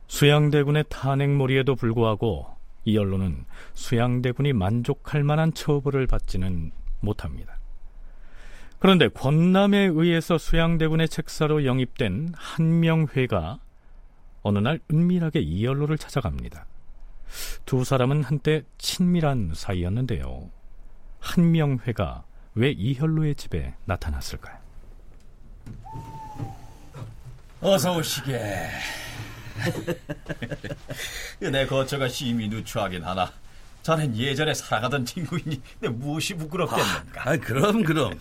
수양대군의 0.08 0.84
탄핵몰이에도 0.88 1.74
불구하고 1.76 2.46
이 2.84 2.98
언론은 2.98 3.46
수양대군이 3.74 4.52
만족할 4.52 5.22
만한 5.22 5.54
처벌을 5.54 6.06
받지는 6.06 6.72
못합니다. 7.00 7.61
그런데 8.82 9.06
권남에 9.06 9.78
의해서 9.78 10.38
수양대군의 10.38 11.08
책사로 11.08 11.64
영입된 11.64 12.34
한명회가 12.36 13.60
어느 14.42 14.58
날 14.58 14.80
은밀하게 14.90 15.38
이연로를 15.38 15.96
찾아갑니다. 15.98 16.66
두 17.64 17.84
사람은 17.84 18.24
한때 18.24 18.64
친밀한 18.78 19.52
사이였는데요. 19.54 20.50
한명회가 21.20 22.24
왜 22.56 22.70
이현로의 22.70 23.36
집에 23.36 23.72
나타났을까요? 23.84 24.58
어서 27.60 27.96
오시게. 27.96 28.68
내 31.38 31.66
거처가 31.66 32.08
심히 32.08 32.48
누추하긴 32.48 33.04
하나 33.04 33.30
자넨 33.82 34.16
예전에 34.16 34.52
살아가던 34.54 35.04
친구이니 35.04 35.62
내 35.78 35.88
무엇이 35.88 36.34
부끄럽겠는가? 36.34 37.30
아, 37.30 37.36
그럼 37.36 37.84
그럼 37.84 38.18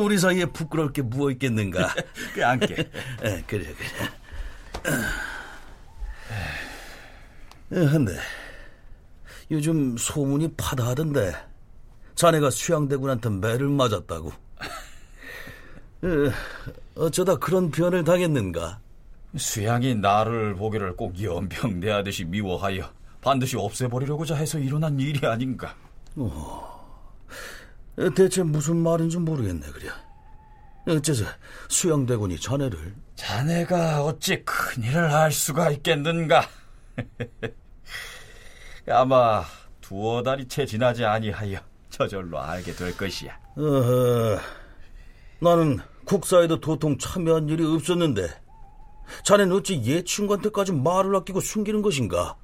우리 0.00 0.18
사이에 0.18 0.46
부끄러울 0.46 0.92
게 0.92 1.02
무엇 1.02 1.30
있겠는가? 1.32 1.94
그 2.34 2.44
앉게. 2.44 2.74
에, 2.74 3.42
그래 3.46 3.74
그래. 3.74 3.74
근데 7.68 8.12
요즘 9.50 9.96
소문이 9.96 10.54
파다하던데 10.56 11.32
자네가 12.14 12.50
수양대군한테 12.50 13.30
매를 13.30 13.68
맞았다고. 13.68 14.32
어쩌다 16.96 17.36
그런 17.36 17.70
변을 17.70 18.04
당했는가? 18.04 18.80
수양이 19.36 19.94
나를 19.94 20.54
보기를 20.54 20.96
꼭 20.96 21.20
연병내하듯이 21.22 22.24
미워하여 22.24 22.90
반드시 23.20 23.56
없애버리려고자 23.56 24.34
해서 24.36 24.58
일어난 24.58 24.98
일이 24.98 25.26
아닌가. 25.26 25.74
어, 26.16 26.67
대체 28.14 28.42
무슨 28.42 28.76
말인지 28.76 29.18
모르겠네 29.18 29.66
그래. 29.72 29.90
어째서 30.86 31.24
수양대군이 31.68 32.38
자네를 32.40 32.94
자네가 33.16 34.04
어찌 34.04 34.42
큰일을 34.44 35.12
할 35.12 35.32
수가 35.32 35.70
있겠는가? 35.70 36.48
아마 38.88 39.44
두어 39.80 40.22
달이 40.22 40.48
채 40.48 40.64
지나지 40.64 41.04
아니하여 41.04 41.58
저절로 41.90 42.40
알게 42.40 42.72
될 42.74 42.96
것이야. 42.96 43.36
어허, 43.56 44.38
나는 45.40 45.78
국사에도 46.04 46.58
도통 46.60 46.96
참여한 46.98 47.48
일이 47.48 47.64
없었는데 47.66 48.28
자네는 49.24 49.56
어찌 49.56 49.82
옛 49.84 50.04
친구한테까지 50.04 50.72
말을 50.72 51.14
아끼고 51.16 51.40
숨기는 51.40 51.82
것인가? 51.82 52.36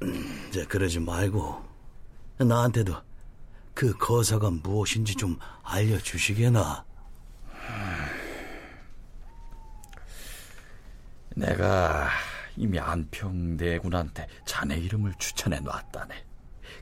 이제 0.48 0.64
그러지 0.64 0.98
말고 0.98 1.62
나한테도 2.38 2.94
그 3.74 3.96
거사가 3.96 4.50
무엇인지 4.50 5.14
좀 5.14 5.38
알려주시게나. 5.62 6.84
내가 11.34 12.10
이미 12.56 12.78
안평대군한테 12.78 14.26
자네 14.44 14.76
이름을 14.76 15.14
추천해 15.18 15.60
놨다네. 15.60 16.14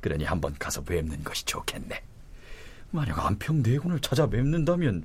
그러니 0.01 0.25
한번 0.25 0.55
가서 0.59 0.83
뵙는 0.83 1.23
것이 1.23 1.45
좋겠네. 1.45 2.03
만약 2.91 3.25
안평대군을 3.25 4.01
찾아 4.01 4.29
뵙는다면 4.29 5.05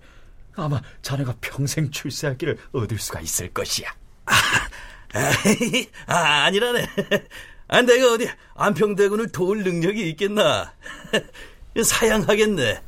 아마 0.56 0.82
자네가 1.02 1.36
평생 1.42 1.92
출세할 1.92 2.38
길을 2.38 2.58
얻을 2.72 2.98
수가 2.98 3.22
있을 3.22 3.54
것이야. 3.54 3.94
아, 4.26 5.32
아 6.08 6.44
아니라네. 6.46 6.88
아, 7.68 7.82
내가 7.82 8.14
어디 8.14 8.28
안평대군을 8.56 9.32
도울 9.32 9.64
능력이 9.64 10.10
있겠나? 10.10 10.74
사양하겠네. 11.84 12.82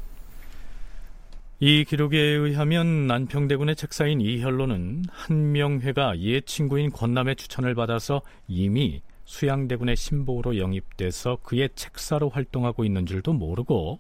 이 1.59 1.85
기록에 1.85 2.19
의하면 2.19 3.09
안평대군의 3.09 3.75
책사인 3.75 4.21
이현로는 4.21 5.05
한명회가 5.09 6.19
옛 6.19 6.45
친구인 6.45 6.91
권남의 6.91 7.35
추천을 7.35 7.73
받아서 7.73 8.21
이미 8.47 9.01
수양대군의 9.25 9.95
신보로 9.95 10.57
영입돼서 10.57 11.39
그의 11.43 11.69
책사로 11.75 12.29
활동하고 12.29 12.85
있는 12.85 13.05
줄도 13.05 13.33
모르고 13.33 13.99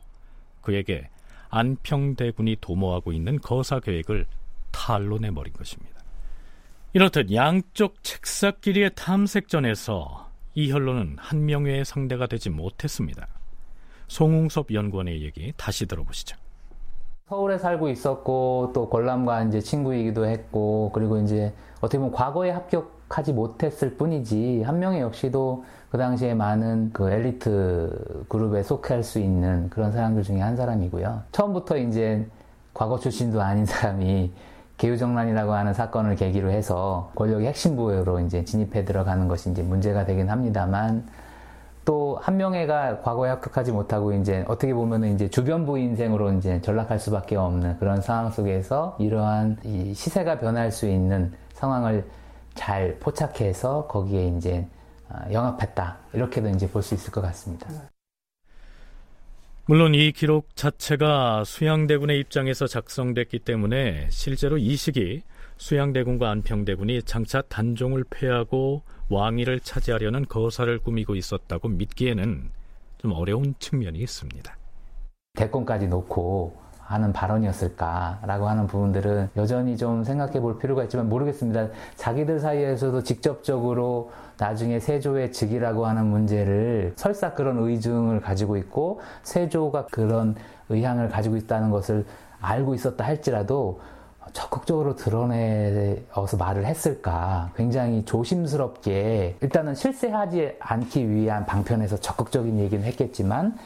그에게 0.61 1.09
안평대군이 1.49 2.57
도모하고 2.61 3.11
있는 3.11 3.39
거사 3.39 3.79
계획을 3.79 4.25
탈로 4.71 5.17
내버린 5.17 5.53
것입니다. 5.53 6.01
이렇듯 6.93 7.33
양쪽 7.33 8.03
책사끼리의 8.03 8.91
탐색전에서 8.95 10.31
이현로는 10.53 11.17
한명회의 11.19 11.85
상대가 11.85 12.27
되지 12.27 12.49
못했습니다. 12.49 13.27
송웅섭 14.07 14.73
연구원의 14.73 15.21
얘기 15.23 15.53
다시 15.57 15.85
들어보시죠. 15.85 16.37
서울에 17.27 17.57
살고 17.57 17.89
있었고 17.89 18.71
또 18.73 18.89
권람과 18.89 19.43
이제 19.43 19.59
친구이기도 19.59 20.25
했고 20.25 20.91
그리고 20.93 21.17
이제 21.17 21.53
어떻게 21.81 21.97
보면 21.97 22.13
과거에 22.13 22.51
합격하지 22.51 23.33
못했을 23.33 23.95
뿐이지 23.97 24.63
한 24.63 24.79
명의 24.79 25.01
역시도 25.01 25.65
그 25.89 25.97
당시에 25.97 26.33
많은 26.33 26.91
그 26.93 27.09
엘리트 27.11 28.25
그룹에 28.29 28.63
속할 28.63 29.03
수 29.03 29.19
있는 29.19 29.69
그런 29.69 29.91
사람들 29.91 30.23
중에 30.23 30.39
한 30.39 30.55
사람이고요. 30.55 31.23
처음부터 31.33 31.77
이제 31.77 32.25
과거 32.73 32.97
출신도 32.97 33.41
아닌 33.41 33.65
사람이 33.65 34.31
개유정란이라고 34.77 35.53
하는 35.53 35.73
사건을 35.73 36.15
계기로 36.15 36.49
해서 36.51 37.11
권력의 37.15 37.47
핵심 37.47 37.75
부여로 37.75 38.19
이제 38.21 38.45
진입해 38.45 38.85
들어가는 38.85 39.27
것이 39.27 39.49
이제 39.49 39.63
문제가 39.63 40.05
되긴 40.05 40.29
합니다만 40.29 41.05
또 41.87 42.19
한명회가 42.21 42.99
과거에 42.99 43.29
합격하지 43.29 43.71
못하고 43.71 44.11
이제 44.11 44.43
어떻게 44.49 44.73
보면은 44.73 45.15
이제 45.15 45.29
주변부 45.29 45.79
인생으로 45.79 46.33
이제 46.33 46.59
전락할 46.61 46.99
수밖에 46.99 47.37
없는 47.37 47.79
그런 47.79 48.01
상황 48.01 48.29
속에서 48.29 48.97
이러한 48.99 49.57
이 49.63 49.93
시세가 49.93 50.39
변할 50.39 50.69
수 50.69 50.85
있는 50.85 51.31
상황을 51.53 52.05
잘 52.55 52.97
포착해서 52.99 53.87
거기에 53.87 54.27
이제 54.35 54.67
아, 55.07 55.31
영합했다 55.31 55.97
이렇게도 56.11 56.49
이제 56.49 56.69
볼 56.69 56.83
수 56.83 56.93
있을 56.93 57.09
것 57.13 57.21
같습니다. 57.21 57.69
물론 59.65 59.95
이 59.95 60.11
기록 60.11 60.57
자체가 60.57 61.45
수양대군의 61.45 62.19
입장에서 62.19 62.67
작성됐기 62.67 63.39
때문에 63.39 64.07
실제로 64.09 64.57
이 64.57 64.75
시기 64.75 65.23
수양대군과 65.57 66.29
안평대군이 66.29 67.03
장차 67.03 67.41
단종을 67.41 68.03
패하고 68.09 68.83
왕위를 69.09 69.59
차지하려는 69.59 70.25
거사를 70.27 70.77
꾸미고 70.79 71.15
있었다고 71.15 71.69
믿기에는 71.69 72.51
좀 72.99 73.11
어려운 73.11 73.55
측면이 73.59 73.99
있습니다. 73.99 74.55
대권까지 75.35 75.87
놓고 75.87 76.67
하는 76.79 77.11
발언이었을까라고 77.11 78.47
하는 78.47 78.65
부분들은 78.65 79.29
여전히 79.35 79.75
좀 79.75 80.03
생각해 80.03 80.39
볼 80.39 80.57
필요가 80.57 80.83
있지만 80.83 81.09
모르겠습니다. 81.09 81.67
자기들 81.95 82.39
사이에서도 82.39 83.03
직접적으로 83.03 84.11
나중에 84.37 84.79
세조의 84.79 85.33
즉이라고 85.33 85.85
하는 85.85 86.05
문제를 86.05 86.93
설사 86.95 87.33
그런 87.33 87.57
의중을 87.57 88.21
가지고 88.21 88.55
있고 88.57 89.01
세조가 89.23 89.87
그런 89.87 90.35
의향을 90.69 91.09
가지고 91.09 91.35
있다는 91.35 91.71
것을 91.71 92.05
알고 92.39 92.73
있었다 92.75 93.03
할지라도 93.03 93.81
적극적으로 94.33 94.95
드러내어서 94.95 96.37
말을 96.37 96.65
했을까 96.65 97.51
굉장히 97.55 98.03
조심스럽게 98.05 99.37
일단은 99.41 99.75
실세하지 99.75 100.55
않기 100.59 101.09
위한 101.09 101.45
방편에서 101.45 101.97
적극적인 101.97 102.59
얘기는 102.59 102.83
했겠지만 102.85 103.57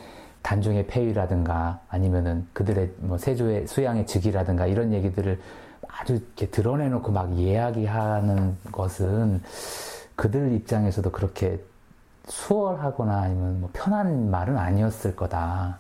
단종의 0.42 0.88
폐위라든가 0.88 1.80
아니면은 1.90 2.48
그들의 2.54 2.92
뭐 2.98 3.18
세조의 3.18 3.68
수양의 3.68 4.08
즉위라든가 4.08 4.66
이런 4.66 4.92
얘기들을 4.94 5.40
아주 5.88 6.14
이렇게 6.14 6.48
드러내놓고 6.48 7.12
막 7.12 7.32
이야기하는 7.38 8.58
것은 8.72 9.42
그들 10.16 10.54
입장에서도 10.54 11.12
그렇게 11.12 11.60
수월하거나 12.28 13.22
아니면 13.22 13.62
뭐 13.62 13.70
편한 13.74 14.30
말은 14.30 14.58
아니었을 14.58 15.16
거다. 15.16 15.80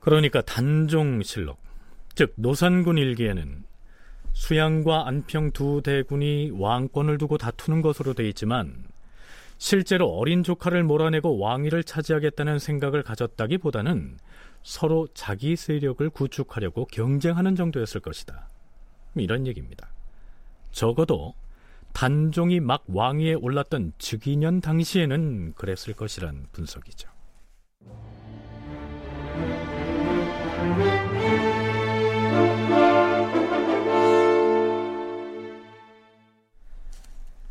그러니까 0.00 0.40
단종실록, 0.42 1.58
즉 2.16 2.32
노산군 2.36 2.96
일기에는 2.96 3.62
수양과 4.32 5.06
안평 5.06 5.50
두 5.52 5.82
대군이 5.84 6.50
왕권을 6.54 7.18
두고 7.18 7.36
다투는 7.36 7.82
것으로 7.82 8.14
돼 8.14 8.26
있지만 8.30 8.86
실제로 9.58 10.08
어린 10.08 10.42
조카를 10.42 10.82
몰아내고 10.82 11.38
왕위를 11.38 11.84
차지하겠다는 11.84 12.58
생각을 12.58 13.02
가졌다기보다는 13.02 14.16
서로 14.62 15.08
자기 15.12 15.56
세력을 15.56 16.08
구축하려고 16.08 16.86
경쟁하는 16.86 17.54
정도였을 17.54 18.00
것이다. 18.00 18.48
이런 19.14 19.46
얘기입니다. 19.46 19.88
적어도 20.72 21.34
단종이 21.92 22.60
막 22.60 22.84
왕위에 22.88 23.34
올랐던 23.34 23.92
즉위년 23.98 24.62
당시에는 24.62 25.52
그랬을 25.54 25.94
것이란 25.94 26.46
분석이죠. 26.52 27.15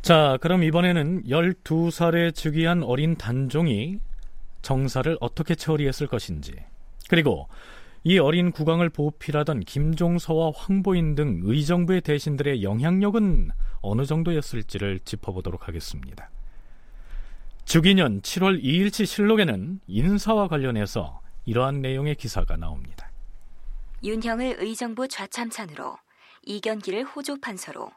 자, 0.06 0.38
그럼 0.40 0.62
이번에는 0.62 1.24
12살에 1.24 2.32
즉위한 2.32 2.84
어린 2.84 3.16
단종이 3.16 3.98
정사를 4.62 5.16
어떻게 5.20 5.56
처리했을 5.56 6.06
것인지, 6.06 6.52
그리고 7.08 7.48
이 8.04 8.20
어린 8.20 8.52
국왕을 8.52 8.88
보필하던 8.90 9.60
김종서와 9.60 10.52
황보인 10.54 11.16
등 11.16 11.40
의정부의 11.42 12.02
대신들의 12.02 12.62
영향력은 12.62 13.50
어느 13.80 14.06
정도였을지를 14.06 15.00
짚어보도록 15.00 15.66
하겠습니다. 15.66 16.30
주기년 17.64 18.20
7월 18.22 18.62
2일치 18.62 19.06
실록에는 19.06 19.80
인사와 19.88 20.46
관련해서 20.46 21.20
이러한 21.46 21.82
내용의 21.82 22.14
기사가 22.14 22.56
나옵니다. 22.56 23.05
윤형을 24.06 24.58
의정부 24.60 25.08
좌참찬으로, 25.08 25.98
이견기를 26.44 27.02
호조판서로, 27.02 27.90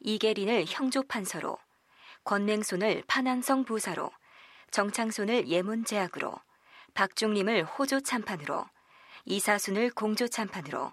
이계린을 0.00 0.66
형조판서로, 0.68 1.56
권맹손을 2.24 3.04
판안성 3.06 3.64
부사로, 3.64 4.10
정창손을 4.72 5.48
예문제학으로, 5.48 6.34
박중림을 6.92 7.64
호조참판으로, 7.64 8.66
이사순을 9.24 9.92
공조참판으로, 9.92 10.92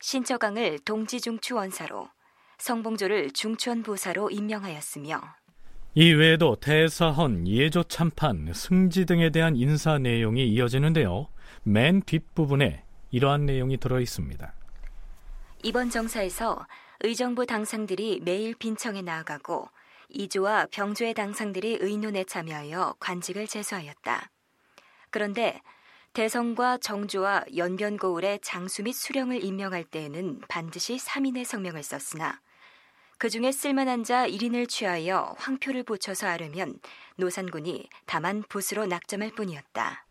신처강을 0.00 0.78
동지중추원사로, 0.84 2.08
성봉조를 2.58 3.32
중추원부사로 3.32 4.30
임명하였으며 4.30 5.20
이 5.96 6.12
외에도 6.12 6.54
대사헌, 6.56 7.48
예조참판, 7.48 8.52
승지 8.54 9.04
등에 9.04 9.30
대한 9.30 9.56
인사 9.56 9.98
내용이 9.98 10.46
이어지는데요. 10.46 11.28
맨 11.64 12.02
뒷부분에 12.02 12.85
이러한 13.10 13.46
내용이 13.46 13.78
들어 13.78 14.00
있습니다. 14.00 14.52
이번 15.62 15.90
정사에서 15.90 16.66
의정부 17.00 17.46
당상들이 17.46 18.20
매일 18.24 18.54
빈청에 18.54 19.02
나아가고 19.02 19.68
이조와 20.08 20.68
병조의 20.70 21.14
당상들이 21.14 21.78
의논에 21.80 22.24
참여하여 22.24 22.96
관직을 23.00 23.46
제수하였다. 23.46 24.30
그런데 25.10 25.60
대성과 26.12 26.78
정조와 26.78 27.44
연변고울의 27.56 28.40
장수 28.42 28.82
및 28.82 28.94
수령을 28.94 29.44
임명할 29.44 29.84
때에는 29.84 30.40
반드시 30.48 30.96
3인의 30.96 31.44
성명을 31.44 31.82
썼으나 31.82 32.40
그 33.18 33.28
중에 33.28 33.52
쓸만한 33.52 34.04
자 34.04 34.26
1인을 34.26 34.68
취하여 34.68 35.34
황표를 35.38 35.82
붙여서 35.82 36.26
하려면 36.26 36.78
노산군이 37.16 37.88
다만 38.06 38.42
붓으로 38.48 38.86
낙점할 38.86 39.32
뿐이었다. 39.32 40.05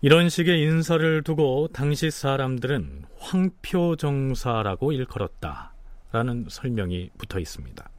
이런 0.00 0.28
식의 0.28 0.62
인사를 0.62 1.24
두고 1.24 1.68
당시 1.72 2.12
사람들은 2.12 3.06
황표정사라고 3.18 4.92
일컬었다 4.92 5.72
라는 6.12 6.46
설명이 6.48 7.10
붙어 7.18 7.40
있습니다. 7.40 7.90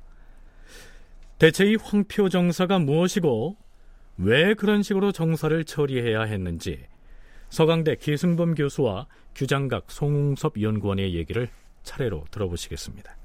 대체 1.40 1.66
이 1.66 1.76
황표정사가 1.76 2.80
무엇이고 2.80 3.58
왜 4.18 4.54
그런 4.54 4.82
식으로 4.82 5.12
정사를 5.12 5.66
처리해야 5.66 6.22
했는지 6.22 6.86
서강대 7.50 7.96
기승범 7.96 8.56
교수와 8.56 9.08
규장각 9.36 9.92
송웅섭 9.92 10.62
연구원의 10.62 11.16
얘기를 11.16 11.50
차례로 11.84 12.26
들어보시겠습니다. 12.32 13.18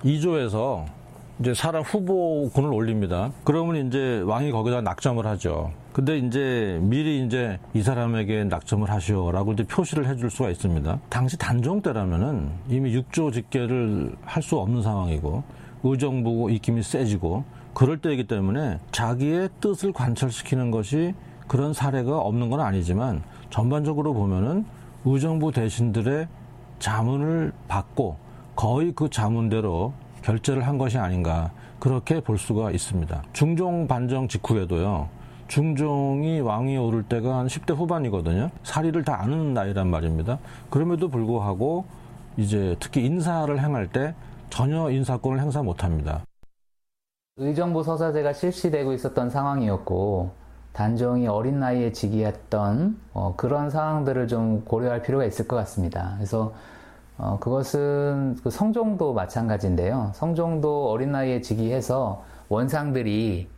2조에서 0.00 1.01
이제 1.42 1.54
사람 1.54 1.82
후보군을 1.82 2.72
올립니다. 2.72 3.32
그러면 3.42 3.88
이제 3.88 4.22
왕이 4.24 4.52
거기다 4.52 4.80
낙점을 4.80 5.26
하죠. 5.26 5.72
근데 5.92 6.16
이제 6.16 6.78
미리 6.82 7.26
이제 7.26 7.58
이 7.74 7.82
사람에게 7.82 8.44
낙점을 8.44 8.88
하시오라고 8.88 9.54
이제 9.54 9.64
표시를 9.64 10.06
해줄 10.06 10.30
수가 10.30 10.50
있습니다. 10.50 11.00
당시 11.08 11.36
단종 11.36 11.82
때라면은 11.82 12.48
이미 12.68 12.96
6조 12.96 13.32
직계를 13.32 14.14
할 14.24 14.40
수 14.42 14.56
없는 14.56 14.82
상황이고 14.82 15.42
의정부 15.82 16.48
입김이 16.48 16.84
세지고 16.84 17.42
그럴 17.74 17.98
때이기 17.98 18.28
때문에 18.28 18.78
자기의 18.92 19.48
뜻을 19.60 19.92
관철시키는 19.92 20.70
것이 20.70 21.12
그런 21.48 21.72
사례가 21.72 22.18
없는 22.18 22.50
건 22.50 22.60
아니지만 22.60 23.20
전반적으로 23.50 24.14
보면은 24.14 24.64
의정부 25.04 25.50
대신들의 25.50 26.28
자문을 26.78 27.52
받고 27.66 28.16
거의 28.54 28.92
그 28.92 29.10
자문대로 29.10 29.92
결제를 30.22 30.66
한 30.66 30.78
것이 30.78 30.98
아닌가 30.98 31.50
그렇게 31.78 32.20
볼 32.20 32.38
수가 32.38 32.70
있습니다. 32.70 33.22
중종 33.32 33.86
반정 33.86 34.28
직후에도요. 34.28 35.08
중종이 35.48 36.40
왕위에 36.40 36.78
오를 36.78 37.02
때가 37.02 37.38
한 37.38 37.46
10대 37.46 37.76
후반이거든요. 37.76 38.50
사리를 38.62 39.04
다 39.04 39.20
아는 39.20 39.52
나이란 39.52 39.88
말입니다. 39.88 40.38
그럼에도 40.70 41.08
불구하고 41.08 41.84
이제 42.36 42.76
특히 42.80 43.04
인사를 43.04 43.60
행할 43.60 43.88
때 43.88 44.14
전혀 44.48 44.90
인사권을 44.90 45.40
행사 45.40 45.62
못 45.62 45.84
합니다. 45.84 46.22
의정부 47.36 47.82
서사제가 47.82 48.32
실시되고 48.32 48.92
있었던 48.92 49.28
상황이었고 49.30 50.30
단종이 50.72 51.26
어린 51.26 51.60
나이에 51.60 51.92
즉위했던 51.92 52.98
어, 53.12 53.34
그런 53.36 53.70
상황들을 53.70 54.28
좀 54.28 54.64
고려할 54.64 55.02
필요가 55.02 55.24
있을 55.24 55.46
것 55.46 55.56
같습니다. 55.56 56.14
그래서 56.16 56.54
어, 57.18 57.38
그것은 57.40 58.36
그 58.42 58.50
성종도 58.50 59.12
마찬가지인데요. 59.12 60.12
성종도 60.14 60.90
어린 60.90 61.12
나이에 61.12 61.40
즉위해서 61.40 62.24
원상들이 62.48 63.48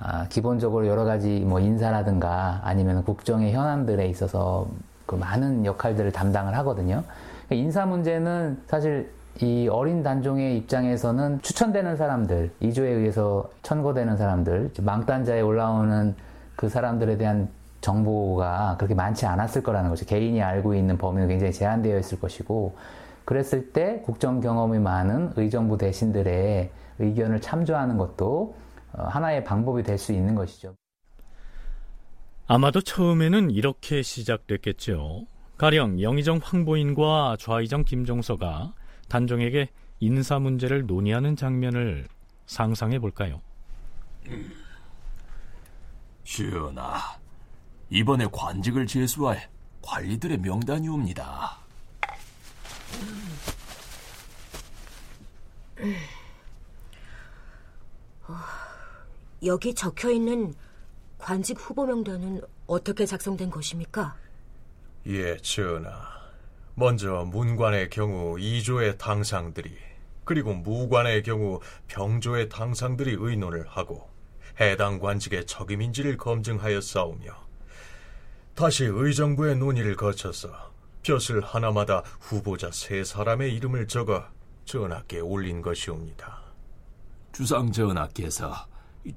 아, 0.00 0.26
기본적으로 0.28 0.86
여러 0.88 1.04
가지 1.04 1.40
뭐 1.40 1.60
인사라든가 1.60 2.60
아니면 2.64 3.04
국정의 3.04 3.52
현안들에 3.52 4.06
있어서 4.06 4.66
그 5.06 5.14
많은 5.14 5.64
역할들을 5.64 6.10
담당을 6.10 6.56
하거든요. 6.58 7.04
그러니까 7.46 7.54
인사 7.54 7.86
문제는 7.86 8.62
사실 8.66 9.12
이 9.40 9.68
어린 9.68 10.02
단종의 10.02 10.56
입장에서는 10.58 11.40
추천되는 11.42 11.96
사람들, 11.96 12.50
이조에 12.60 12.90
의해서 12.90 13.48
천거되는 13.62 14.16
사람들, 14.16 14.72
망단자에 14.82 15.40
올라오는 15.40 16.14
그 16.56 16.68
사람들에 16.68 17.16
대한 17.16 17.48
정보가 17.80 18.76
그렇게 18.78 18.94
많지 18.94 19.26
않았을 19.26 19.62
거라는 19.62 19.90
거죠. 19.90 20.04
개인이 20.04 20.40
알고 20.42 20.74
있는 20.74 20.98
범위가 20.98 21.26
굉장히 21.28 21.52
제한되어 21.52 21.98
있을 21.98 22.20
것이고, 22.20 22.74
그랬을 23.32 23.72
때 23.72 24.02
국정 24.04 24.40
경험이 24.40 24.78
많은 24.78 25.32
의정부 25.36 25.78
대신들의 25.78 26.70
의견을 26.98 27.40
참조하는 27.40 27.96
것도 27.96 28.54
어, 28.92 29.04
하나의 29.04 29.42
방법이 29.44 29.82
될 29.82 29.96
수 29.96 30.12
있는 30.12 30.34
것이죠. 30.34 30.74
아마도 32.46 32.82
처음에는 32.82 33.50
이렇게 33.50 34.02
시작됐겠죠. 34.02 35.24
가령 35.56 36.02
영의정 36.02 36.40
황보인과 36.42 37.36
좌의정 37.38 37.84
김종서가 37.84 38.74
단종에게 39.08 39.70
인사 40.00 40.38
문제를 40.38 40.86
논의하는 40.86 41.34
장면을 41.34 42.08
상상해 42.44 42.98
볼까요? 42.98 43.40
전하, 46.24 46.98
이번에 47.88 48.26
관직을 48.30 48.86
제수할 48.86 49.48
관리들의 49.80 50.38
명단이 50.38 50.88
옵니다. 50.88 51.61
어, 58.28 58.34
여기 59.44 59.74
적혀 59.74 60.10
있는 60.10 60.54
관직 61.18 61.58
후보 61.58 61.86
명단은 61.86 62.42
어떻게 62.66 63.06
작성된 63.06 63.50
것입니까? 63.50 64.16
예, 65.06 65.36
전하. 65.38 66.22
먼저 66.74 67.24
문관의 67.26 67.90
경우 67.90 68.36
2조의 68.36 68.98
당상들이 68.98 69.76
그리고 70.24 70.54
무관의 70.54 71.22
경우 71.22 71.60
병조의 71.88 72.48
당상들이 72.48 73.16
의논을 73.18 73.66
하고 73.68 74.08
해당 74.60 74.98
관직의 74.98 75.46
적임인지를 75.46 76.16
검증하여 76.16 76.80
싸우며 76.80 77.34
다시 78.54 78.84
의정부의 78.84 79.56
논의를 79.56 79.96
거쳐서 79.96 80.71
벼슬 81.02 81.40
하나마다 81.40 82.02
후보자 82.20 82.70
세 82.70 83.02
사람의 83.02 83.54
이름을 83.56 83.88
적어 83.88 84.24
전하께 84.64 85.20
올린 85.20 85.60
것이옵니다. 85.60 86.40
주상 87.32 87.72
전하께서 87.72 88.66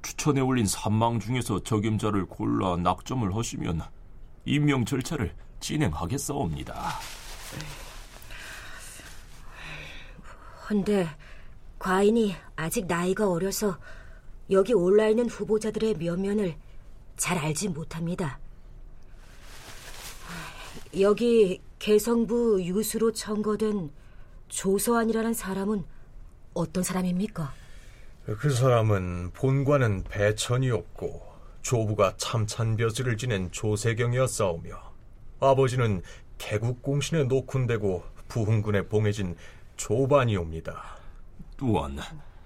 추천에 0.02 0.40
올린 0.40 0.66
산망 0.66 1.20
중에서 1.20 1.62
적임자를 1.62 2.26
골라 2.26 2.76
낙점을 2.76 3.34
하시면 3.34 3.82
임명 4.44 4.84
절차를 4.84 5.34
진행하겠사옵니다. 5.60 6.74
헌데 10.68 11.06
과인이 11.78 12.34
아직 12.56 12.86
나이가 12.86 13.30
어려서 13.30 13.78
여기 14.50 14.74
올라 14.74 15.08
있는 15.08 15.28
후보자들의 15.28 15.94
면면을 15.94 16.56
잘 17.16 17.38
알지 17.38 17.68
못합니다. 17.68 18.40
여기 20.98 21.60
개성부 21.78 22.62
유수로 22.62 23.12
청거된 23.12 23.90
조서안이라는 24.48 25.34
사람은 25.34 25.84
어떤 26.54 26.82
사람입니까? 26.82 27.52
그 28.24 28.50
사람은 28.50 29.30
본관은 29.34 30.04
배천이었고 30.04 31.22
조부가 31.62 32.14
참찬벼슬을 32.16 33.16
지낸 33.16 33.50
조세경이었사오며 33.52 34.76
아버지는 35.40 36.02
개국공신에 36.38 37.24
녹훈되고 37.24 38.04
부흥군에 38.28 38.88
봉해진 38.88 39.36
조반이옵니다. 39.76 40.82
또한 41.56 41.98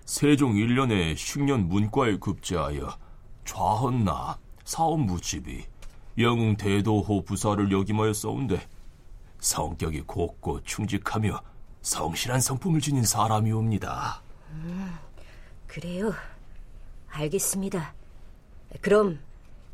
세종 0.05 0.55
1년에 0.55 1.17
식년 1.17 1.69
문과에 1.69 2.19
급제하여 2.19 2.97
좌헌나 3.45 4.39
사원부집이 4.65 5.65
영웅 6.19 6.57
대도호 6.57 7.23
부사를 7.25 7.71
역임하였사온데 7.71 8.61
성격이 9.41 10.03
곱고 10.03 10.63
충직하며 10.63 11.43
성실한 11.83 12.41
성품을 12.41 12.81
지닌 12.81 13.05
사람이옵니다. 13.05 14.23
음, 14.51 14.99
그래요. 15.67 16.13
알겠습니다. 17.09 17.95
그럼 18.81 19.19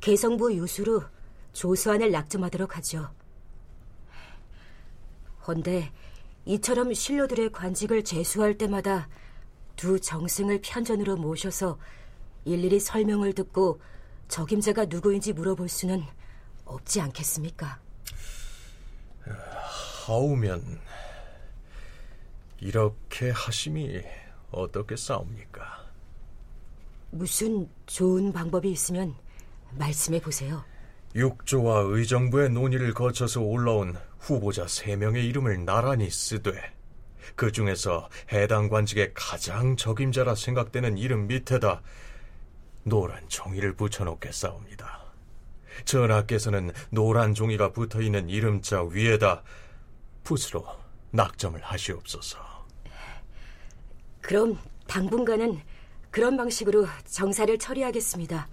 개성부 0.01 0.55
유수로 0.55 1.03
조수안을 1.53 2.11
낙점하도록 2.11 2.77
하죠. 2.77 3.11
헌데 5.47 5.93
이처럼 6.45 6.95
신료들의 6.95 7.51
관직을 7.51 8.05
제수할 8.05 8.57
때마다 8.57 9.09
두 9.75 10.01
정승을 10.01 10.61
편전으로 10.63 11.17
모셔서 11.17 11.79
일일이 12.45 12.79
설명을 12.81 13.33
듣고 13.35 13.81
적임자가 14.29 14.87
누구인지 14.87 15.33
물어볼 15.33 15.69
수는 15.69 16.05
없지 16.65 17.01
않겠습니까? 17.01 17.81
하우면 20.07 20.81
이렇게 22.61 23.31
하심이 23.31 24.01
어떻게 24.51 24.97
싸웁니까? 24.97 25.87
무슨 27.11 27.69
좋은 27.87 28.33
방법이 28.33 28.71
있으면 28.71 29.15
말씀해 29.73 30.21
보세요. 30.21 30.65
육조와 31.15 31.81
의정부의 31.89 32.51
논의를 32.51 32.93
거쳐서 32.93 33.41
올라온 33.41 33.97
후보자 34.19 34.67
세명의 34.67 35.27
이름을 35.27 35.65
나란히 35.65 36.11
쓰되 36.11 36.53
그 37.35 37.51
중에서 37.51 38.09
해당 38.33 38.69
관직의 38.69 39.13
가장 39.15 39.77
적임자라 39.77 40.35
생각되는 40.35 40.99
이름 40.99 41.27
밑에다 41.27 41.83
노란 42.85 43.29
종이를 43.29 43.75
붙여놓겠사옵니다. 43.75 45.06
전하께서는 45.85 46.73
노란 46.91 47.35
종이가 47.35 47.73
붙어 47.73 48.01
있는 48.01 48.29
이름자 48.29 48.85
위에다 48.85 49.43
붓으로 50.25 50.67
낙점을 51.11 51.61
하시옵소서. 51.61 52.39
그럼 54.21 54.59
당분간은 54.87 55.61
그런 56.11 56.37
방식으로 56.37 56.87
정사를 57.05 57.59
처리하겠습니다. 57.59 58.49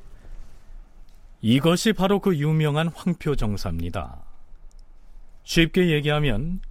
이것이 1.41 1.93
바로 1.93 2.19
그 2.19 2.37
유명한 2.37 2.87
황표 2.87 3.35
정사입니다. 3.35 4.23
쉽게 5.43 5.91
얘기하면 5.91 6.61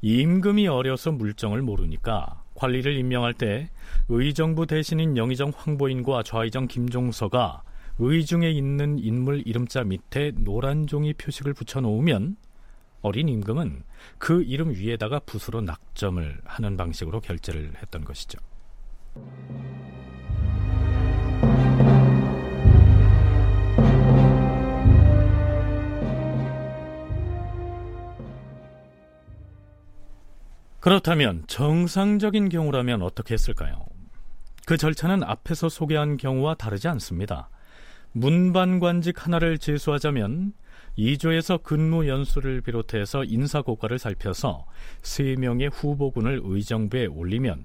임금이 0.00 0.68
어려서 0.68 1.12
물정을 1.12 1.62
모르니까 1.62 2.42
관리를 2.54 2.96
임명할 2.96 3.34
때 3.34 3.70
의정부 4.08 4.66
대신인 4.66 5.16
영의정 5.16 5.52
황보인과 5.56 6.22
좌의정 6.22 6.68
김종서가 6.68 7.62
의중에 7.98 8.50
있는 8.50 8.98
인물 8.98 9.42
이름자 9.46 9.84
밑에 9.84 10.32
노란 10.36 10.86
종이 10.86 11.12
표식을 11.12 11.54
붙여놓으면 11.54 12.36
어린 13.02 13.28
임금은 13.28 13.82
그 14.18 14.42
이름 14.42 14.70
위에다가 14.70 15.20
붓으로 15.20 15.60
낙점을 15.60 16.40
하는 16.44 16.76
방식으로 16.76 17.20
결제를 17.20 17.72
했던 17.80 18.04
것이죠. 18.04 18.38
그렇다면 30.80 31.44
정상적인 31.46 32.48
경우라면 32.48 33.02
어떻게 33.02 33.34
했을까요? 33.34 33.86
그 34.66 34.76
절차는 34.76 35.22
앞에서 35.22 35.68
소개한 35.68 36.16
경우와 36.16 36.54
다르지 36.56 36.88
않습니다. 36.88 37.48
문반관직 38.12 39.24
하나를 39.24 39.58
제수하자면 39.58 40.52
2조에서 40.98 41.62
근무 41.62 42.06
연수를 42.06 42.60
비롯해서 42.60 43.24
인사고과를 43.24 43.98
살펴서 43.98 44.66
3명의 45.02 45.70
후보군을 45.72 46.42
의정부에 46.44 47.06
올리면 47.06 47.64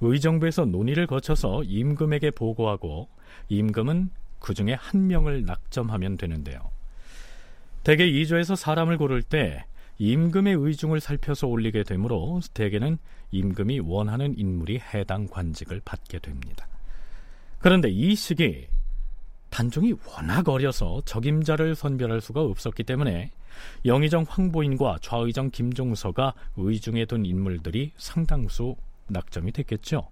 의정부에서 0.00 0.64
논의를 0.64 1.06
거쳐서 1.06 1.62
임금에게 1.64 2.30
보고하고 2.30 3.08
임금은 3.48 4.10
그 4.38 4.54
중에 4.54 4.74
한 4.74 5.06
명을 5.06 5.44
낙점하면 5.44 6.16
되는데요. 6.16 6.58
대개 7.84 8.10
2조에서 8.10 8.56
사람을 8.56 8.96
고를 8.96 9.22
때 9.22 9.64
임금의 9.98 10.54
의중을 10.54 11.00
살펴서 11.00 11.46
올리게 11.46 11.84
되므로 11.84 12.40
대개는 12.54 12.98
임금이 13.30 13.80
원하는 13.80 14.36
인물이 14.36 14.80
해당 14.92 15.26
관직을 15.26 15.82
받게 15.84 16.18
됩니다. 16.18 16.66
그런데 17.60 17.88
이 17.88 18.14
시기 18.16 18.66
단종이 19.52 19.94
워낙 20.06 20.48
어려서 20.48 21.02
적임자를 21.04 21.74
선별할 21.74 22.22
수가 22.22 22.40
없었기 22.40 22.84
때문에 22.84 23.30
영의정 23.84 24.24
황보인과 24.26 24.96
좌의정 25.02 25.50
김종서가 25.50 26.32
의중에 26.56 27.04
둔 27.04 27.26
인물들이 27.26 27.92
상당수 27.98 28.76
낙점이 29.08 29.52
됐겠죠. 29.52 30.08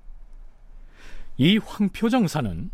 이 1.38 1.56
황표정사는 1.56 2.70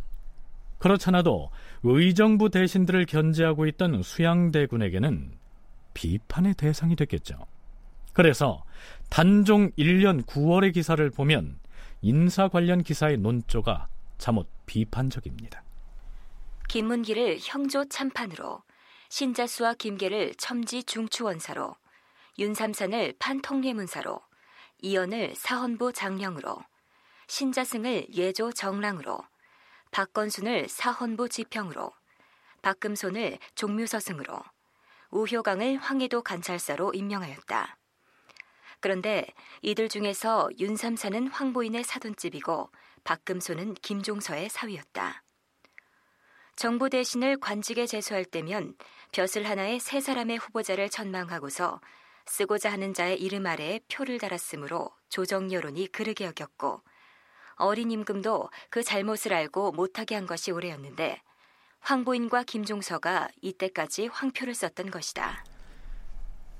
그렇잖아도 0.78 1.50
의정부 1.84 2.50
대신들을 2.50 3.06
견제하고 3.06 3.66
있던 3.68 4.02
수양대군에게는 4.02 5.30
비판의 5.94 6.54
대상이 6.54 6.96
됐겠죠. 6.96 7.46
그래서 8.12 8.64
단종 9.08 9.70
1년 9.78 10.24
9월의 10.26 10.74
기사를 10.74 11.08
보면 11.10 11.60
인사 12.02 12.48
관련 12.48 12.82
기사의 12.82 13.18
논조가 13.18 13.86
잠옷 14.18 14.48
비판적입니다. 14.66 15.62
김문기를 16.68 17.38
형조 17.40 17.84
참판으로, 17.84 18.62
신자수와 19.08 19.74
김계를 19.74 20.34
첨지 20.36 20.82
중추원사로, 20.82 21.76
윤삼산을 22.38 23.14
판통례문사로, 23.18 24.20
이연을 24.82 25.34
사헌부 25.36 25.92
장령으로, 25.92 26.58
신자승을 27.28 28.08
예조 28.14 28.52
정랑으로, 28.52 29.20
박건순을 29.90 30.68
사헌부 30.68 31.28
지평으로, 31.28 31.92
박금손을 32.62 33.38
종묘서승으로, 33.54 34.42
우효강을 35.10 35.78
황해도 35.78 36.22
관찰사로 36.22 36.92
임명하였다. 36.92 37.78
그런데 38.80 39.26
이들 39.62 39.88
중에서 39.88 40.50
윤삼사는 40.58 41.28
황보인의 41.28 41.84
사돈집이고 41.84 42.70
박금소는 43.04 43.74
김종서의 43.74 44.48
사위였다. 44.50 45.22
정부 46.56 46.88
대신을 46.88 47.36
관직에 47.38 47.86
제수할 47.86 48.24
때면 48.24 48.74
벼슬 49.12 49.44
하나에 49.46 49.78
세 49.78 50.00
사람의 50.00 50.38
후보자를 50.38 50.88
전망하고서 50.88 51.82
쓰고자 52.24 52.72
하는 52.72 52.94
자의 52.94 53.20
이름 53.20 53.46
아래에 53.46 53.80
표를 53.92 54.18
달았으므로 54.18 54.90
조정 55.10 55.52
여론이 55.52 55.88
그르게 55.92 56.24
여겼고 56.24 56.80
어린 57.56 57.90
임금도 57.90 58.48
그 58.70 58.82
잘못을 58.82 59.34
알고 59.34 59.72
못하게 59.72 60.14
한 60.14 60.26
것이 60.26 60.50
오래였는데 60.50 61.20
황보인과 61.80 62.44
김종서가 62.44 63.28
이때까지 63.42 64.06
황표를 64.06 64.54
썼던 64.54 64.90
것이다. 64.90 65.44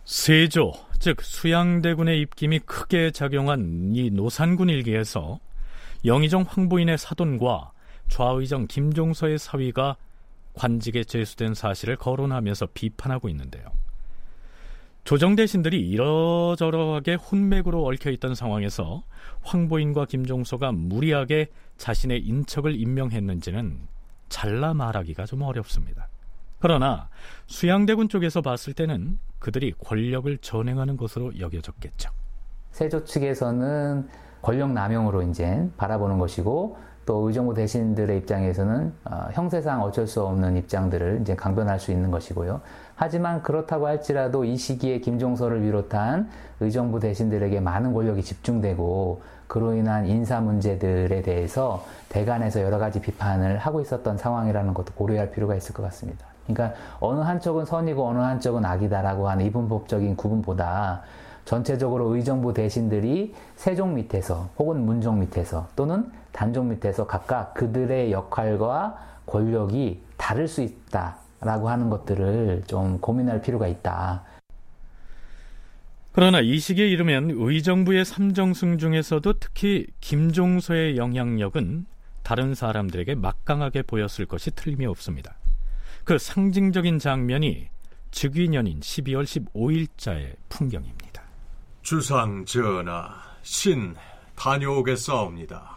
세조, 0.04 0.72
즉 1.00 1.22
수양대군의 1.22 2.20
입김이 2.20 2.60
크게 2.60 3.10
작용한 3.12 3.92
이 3.94 4.10
노산군 4.10 4.68
일기에서 4.68 5.40
영의정 6.04 6.44
황보인의 6.46 6.98
사돈과 6.98 7.72
좌의정 8.08 8.66
김종서의 8.66 9.38
사위가 9.38 9.96
관직에 10.54 11.04
제수된 11.04 11.54
사실을 11.54 11.96
거론하면서 11.96 12.68
비판하고 12.72 13.28
있는데요. 13.28 13.64
조정 15.04 15.36
대신들이 15.36 15.88
이러저러하게 15.88 17.14
혼맥으로 17.14 17.86
얽혀 17.86 18.10
있던 18.10 18.34
상황에서 18.34 19.04
황보인과 19.42 20.06
김종서가 20.06 20.72
무리하게 20.72 21.50
자신의 21.76 22.22
인척을 22.26 22.74
임명했는지는 22.74 23.86
잘라 24.28 24.74
말하기가 24.74 25.26
좀 25.26 25.42
어렵습니다. 25.42 26.08
그러나 26.58 27.08
수양대군 27.46 28.08
쪽에서 28.08 28.40
봤을 28.42 28.72
때는 28.72 29.18
그들이 29.38 29.74
권력을 29.78 30.36
전행하는 30.38 30.96
것으로 30.96 31.38
여겨졌겠죠. 31.38 32.10
세조 32.72 33.04
측에서는 33.04 34.08
권력 34.42 34.72
남용으로 34.72 35.22
이제 35.22 35.70
바라보는 35.76 36.18
것이고 36.18 36.78
또 37.06 37.28
의정부 37.28 37.54
대신들의 37.54 38.18
입장에서는 38.18 38.92
어, 39.04 39.28
형세상 39.32 39.80
어쩔 39.82 40.06
수 40.08 40.22
없는 40.22 40.56
입장들을 40.56 41.20
이제 41.22 41.36
강변할 41.36 41.78
수 41.78 41.92
있는 41.92 42.10
것이고요. 42.10 42.60
하지만 42.96 43.42
그렇다고 43.42 43.86
할지라도 43.86 44.44
이 44.44 44.56
시기에 44.56 44.98
김종서를 44.98 45.60
비롯한 45.60 46.28
의정부 46.60 46.98
대신들에게 46.98 47.60
많은 47.60 47.92
권력이 47.94 48.22
집중되고 48.22 49.22
그로 49.46 49.74
인한 49.74 50.06
인사 50.06 50.40
문제들에 50.40 51.22
대해서 51.22 51.84
대간에서 52.08 52.60
여러 52.62 52.78
가지 52.78 53.00
비판을 53.00 53.58
하고 53.58 53.80
있었던 53.80 54.18
상황이라는 54.18 54.74
것도 54.74 54.94
고려할 54.94 55.30
필요가 55.30 55.54
있을 55.54 55.74
것 55.74 55.84
같습니다. 55.84 56.26
그러니까 56.46 56.76
어느 56.98 57.20
한쪽은 57.20 57.66
선이고 57.66 58.04
어느 58.04 58.18
한쪽은 58.18 58.64
악이다라고 58.64 59.28
하는 59.28 59.44
이분법적인 59.46 60.16
구분보다 60.16 61.02
전체적으로 61.46 62.14
의정부 62.14 62.52
대신들이 62.52 63.32
세종 63.54 63.94
밑에서 63.94 64.50
혹은 64.58 64.84
문종 64.84 65.20
밑에서 65.20 65.68
또는 65.76 66.10
단종 66.32 66.68
밑에서 66.68 67.06
각각 67.06 67.54
그들의 67.54 68.12
역할과 68.12 68.98
권력이 69.24 70.02
다를 70.16 70.48
수 70.48 70.60
있다라고 70.60 71.70
하는 71.70 71.88
것들을 71.88 72.64
좀 72.66 72.98
고민할 73.00 73.40
필요가 73.40 73.68
있다. 73.68 74.24
그러나 76.12 76.40
이 76.40 76.58
시기에 76.58 76.88
이르면 76.88 77.30
의정부의 77.34 78.04
삼정승 78.04 78.78
중에서도 78.78 79.32
특히 79.34 79.86
김종서의 80.00 80.96
영향력은 80.96 81.86
다른 82.22 82.54
사람들에게 82.54 83.14
막강하게 83.14 83.82
보였을 83.82 84.26
것이 84.26 84.50
틀림이 84.50 84.84
없습니다. 84.86 85.36
그 86.04 86.18
상징적인 86.18 86.98
장면이 86.98 87.68
즉위년인 88.10 88.80
12월 88.80 89.24
15일자의 89.24 90.36
풍경입니다. 90.48 91.05
주상 91.86 92.44
전하, 92.44 93.14
신 93.44 93.94
다녀오겠사옵니다. 94.34 95.76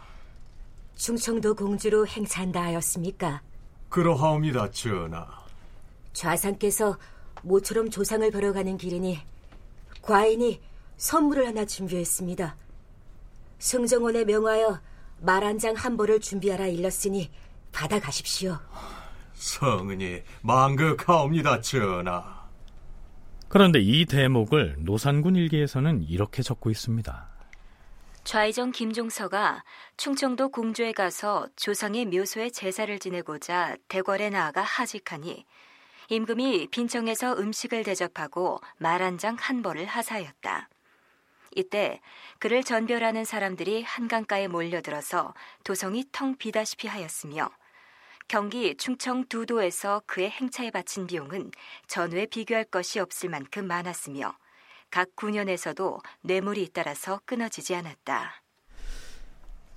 충청도 0.96 1.54
공주로 1.54 2.04
행차한다 2.04 2.60
하였습니까? 2.64 3.40
그러하옵니다, 3.90 4.72
전하. 4.72 5.24
좌상께서 6.12 6.98
모처럼 7.42 7.90
조상을 7.90 8.28
벌어가는 8.28 8.76
길이니 8.76 9.20
과인이 10.02 10.60
선물을 10.96 11.46
하나 11.46 11.64
준비했습니다. 11.64 12.56
승정원에 13.60 14.24
명하여 14.24 14.80
말 15.20 15.44
한 15.44 15.60
장한 15.60 15.96
벌을 15.96 16.18
준비하라 16.18 16.66
일렀으니 16.66 17.30
받아가십시오. 17.70 18.58
성은이 19.34 20.22
망극하옵니다, 20.42 21.60
전하. 21.60 22.39
그런데 23.50 23.80
이 23.80 24.06
대목을 24.06 24.76
노산군 24.78 25.34
일기에서는 25.34 26.04
이렇게 26.04 26.40
적고 26.40 26.70
있습니다. 26.70 27.28
좌의정 28.22 28.70
김종서가 28.70 29.64
충청도 29.96 30.50
공주에 30.50 30.92
가서 30.92 31.48
조상의 31.56 32.06
묘소에 32.06 32.50
제사를 32.50 32.96
지내고자 33.00 33.76
대궐에 33.88 34.30
나아가 34.30 34.62
하직하니 34.62 35.44
임금이 36.10 36.68
빈청에서 36.70 37.38
음식을 37.38 37.82
대접하고 37.82 38.60
말 38.78 39.02
한 39.02 39.18
장 39.18 39.36
한 39.40 39.62
벌을 39.62 39.86
하사하였다. 39.86 40.68
이때 41.56 42.00
그를 42.38 42.62
전별하는 42.62 43.24
사람들이 43.24 43.82
한강가에 43.82 44.46
몰려들어서 44.46 45.34
도성이 45.64 46.04
텅 46.12 46.36
비다시피 46.36 46.86
하였으며 46.86 47.50
경기 48.30 48.76
충청 48.76 49.24
두 49.24 49.44
도에서 49.44 50.02
그의 50.06 50.30
행차에 50.30 50.70
바친 50.70 51.08
비용은 51.08 51.50
전후에 51.88 52.26
비교할 52.26 52.62
것이 52.62 53.00
없을 53.00 53.28
만큼 53.28 53.66
많았으며 53.66 54.36
각 54.88 55.08
군현에서도 55.16 55.98
뇌물이 56.22 56.62
잇따라서 56.62 57.18
끊어지지 57.24 57.74
않았다. 57.74 58.30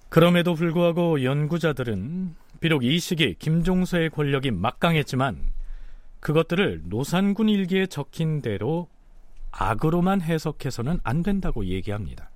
그럼에도 0.09 0.53
불구하고 0.53 1.23
연구자들은 1.23 2.35
비록 2.59 2.83
이 2.83 2.99
시기 2.99 3.33
김종서의 3.33 4.11
권력이 4.11 4.51
막강했지만 4.51 5.35
그것들을 6.19 6.83
노산군 6.85 7.49
일기에 7.49 7.87
적힌 7.87 8.43
대로 8.43 8.87
악으로만 9.49 10.21
해석해서는 10.21 10.99
안 11.03 11.23
된다고 11.23 11.65
얘기합니다. 11.65 12.29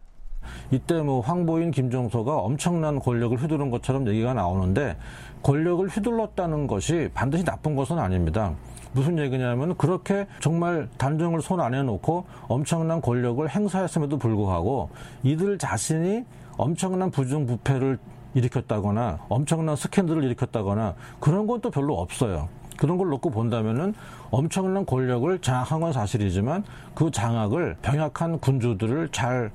이때 0.71 1.01
뭐 1.01 1.21
황보인 1.21 1.71
김종서가 1.71 2.38
엄청난 2.38 2.99
권력을 2.99 3.38
휘두른 3.38 3.69
것처럼 3.69 4.08
얘기가 4.08 4.34
나오는데 4.34 4.97
권력을 5.43 5.88
휘둘렀다는 5.88 6.67
것이 6.67 7.10
반드시 7.13 7.43
나쁜 7.43 7.76
것은 7.76 7.97
아닙니다. 8.00 8.54
무슨 8.93 9.19
얘기냐면 9.19 9.76
그렇게 9.78 10.28
정말 10.39 10.88
단정을 10.97 11.41
손 11.41 11.60
안에 11.60 11.84
놓고 11.84 12.26
엄청난 12.47 13.02
권력을 13.02 13.47
행사했음에도 13.47 14.17
불구하고 14.17 14.89
이들 15.23 15.58
자신이 15.58 16.23
엄청난 16.58 17.12
부정부패를 17.12 18.00
일으켰다거나 18.34 19.19
엄청난 19.30 19.76
스캔들을 19.76 20.23
일으켰다거나 20.23 20.95
그런 21.19 21.47
건 21.47 21.62
또 21.62 21.69
별로 21.71 22.00
없어요. 22.00 22.50
그런 22.78 22.97
걸 22.97 23.10
놓고 23.10 23.32
본다면은 23.32 23.95
엄청난 24.30 24.86
권력을 24.86 25.39
장악한 25.39 25.80
건 25.80 25.93
사실이지만 25.93 26.63
그 26.93 27.10
장악을 27.10 27.78
병약한 27.82 28.39
군주들을 28.39 29.10
잘 29.12 29.52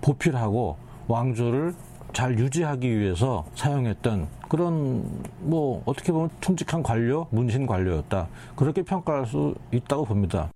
보필하고 0.00 0.76
왕조를 1.06 1.74
잘 2.14 2.38
유지하기 2.38 2.98
위해서 2.98 3.44
사용했던 3.56 4.28
그런 4.48 5.04
뭐 5.40 5.82
어떻게 5.84 6.12
보면 6.12 6.30
tum직한 6.40 6.82
관료, 6.82 7.26
문신 7.30 7.66
관료였다. 7.66 8.28
그렇게 8.54 8.82
평가할 8.82 9.26
수 9.26 9.54
있다고 9.72 10.04
봅니다. 10.04 10.50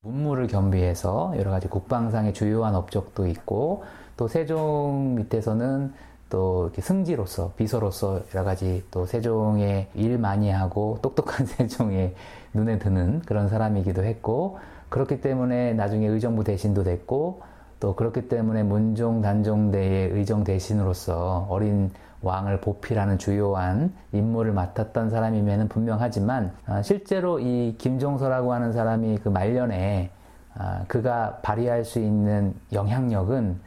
문무를 0.00 0.46
겸비해서 0.46 1.34
여러 1.36 1.50
가지 1.50 1.68
국방상의 1.68 2.32
주요한 2.32 2.74
업적도 2.74 3.26
있고 3.26 3.84
또 4.16 4.28
세종 4.28 5.16
밑에서는 5.16 5.92
또 6.30 6.64
이렇게 6.64 6.80
승지로서 6.80 7.52
비서로서 7.56 8.22
여러 8.34 8.42
가지 8.42 8.82
또 8.90 9.04
세종의 9.04 9.88
일 9.94 10.18
많이 10.18 10.50
하고 10.50 10.98
똑똑한 11.02 11.44
세종의 11.46 12.14
눈에 12.54 12.78
드는 12.78 13.20
그런 13.26 13.48
사람이기도 13.48 14.04
했고 14.04 14.58
그렇기 14.88 15.20
때문에 15.20 15.74
나중에 15.74 16.06
의정부 16.06 16.44
대신도 16.44 16.82
됐고 16.82 17.42
또 17.80 17.94
그렇기 17.94 18.28
때문에 18.28 18.62
문종 18.62 19.22
단종대의 19.22 20.10
의정 20.10 20.44
대신으로서 20.44 21.46
어린 21.50 21.90
왕을 22.22 22.60
보필하는 22.60 23.18
주요한 23.18 23.92
임무를 24.12 24.52
맡았던 24.52 25.10
사람임에는 25.10 25.68
분명하지만 25.68 26.52
아, 26.66 26.82
실제로 26.82 27.38
이 27.38 27.76
김종서라고 27.78 28.52
하는 28.52 28.72
사람이 28.72 29.18
그 29.18 29.28
말년에 29.28 30.10
아, 30.54 30.84
그가 30.88 31.38
발휘할 31.42 31.84
수 31.84 31.98
있는 31.98 32.54
영향력은 32.72 33.60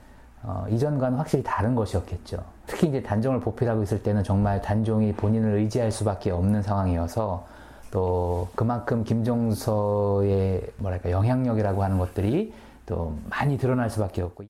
어, 0.43 0.65
이전과는 0.69 1.17
확실히 1.17 1.43
다른 1.43 1.75
것이었겠죠. 1.75 2.37
특히 2.65 2.87
이제 2.87 3.03
단종을 3.03 3.39
보필하고 3.39 3.83
있을 3.83 4.01
때는 4.01 4.23
정말 4.23 4.61
단종이 4.61 5.13
본인을 5.13 5.55
의지할 5.57 5.91
수밖에 5.91 6.31
없는 6.31 6.61
상황이어서 6.61 7.45
또 7.91 8.47
그만큼 8.55 9.03
김종서의 9.03 10.61
뭐랄까 10.77 11.11
영향력이라고 11.11 11.83
하는 11.83 11.97
것들이 11.97 12.53
또 12.89 13.21
많이 13.29 13.57
드러날 13.57 13.89
수밖에 13.89 14.23
없고. 14.23 14.45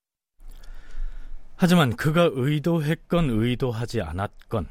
하지만 1.57 1.95
그가 1.97 2.29
의도했건 2.31 3.29
의도하지 3.29 4.01
않았건 4.01 4.69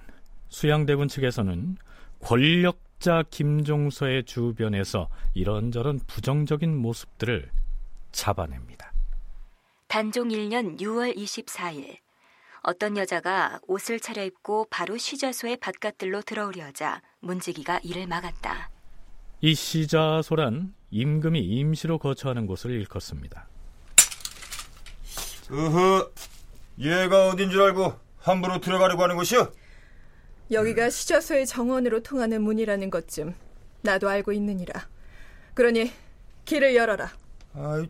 수양대군 0.49 1.09
측에서는 1.09 1.77
권력자 2.21 3.25
김종서의 3.31 4.25
주변에서 4.25 5.11
이런저런 5.35 6.01
부정적인 6.07 6.75
모습들을 6.75 7.51
잡아냅니다. 8.11 8.91
단종 9.87 10.29
1년 10.29 10.81
6월 10.81 11.15
24일 11.15 11.99
어떤 12.63 12.97
여자가 12.97 13.61
옷을 13.67 14.01
차려입고 14.01 14.69
바로 14.71 14.97
시자소의 14.97 15.59
바깥들로 15.59 16.23
들어오려자 16.23 17.03
문지기가 17.21 17.81
이를 17.83 18.07
막았다. 18.07 18.71
이 19.43 19.55
시자소란 19.55 20.75
임금이 20.91 21.41
임시로 21.41 21.99
거처하는 21.99 22.47
곳을 22.47 22.71
일컫습니다. 22.71 23.47
으흐, 25.51 26.13
얘가 26.79 27.29
어딘 27.29 27.51
줄 27.51 27.63
알고 27.63 27.95
함부로 28.19 28.61
들어가려고 28.61 29.03
하는 29.03 29.17
곳이오? 29.17 29.51
여기가 30.51 30.91
시자소의 30.91 31.47
정원으로 31.47 32.03
통하는 32.03 32.43
문이라는 32.43 32.91
것쯤 32.91 33.35
나도 33.83 34.09
알고 34.09 34.33
있느니라. 34.33 34.89
그러니 35.55 35.93
길을 36.45 36.75
열어라. 36.75 37.13
아이, 37.55 37.89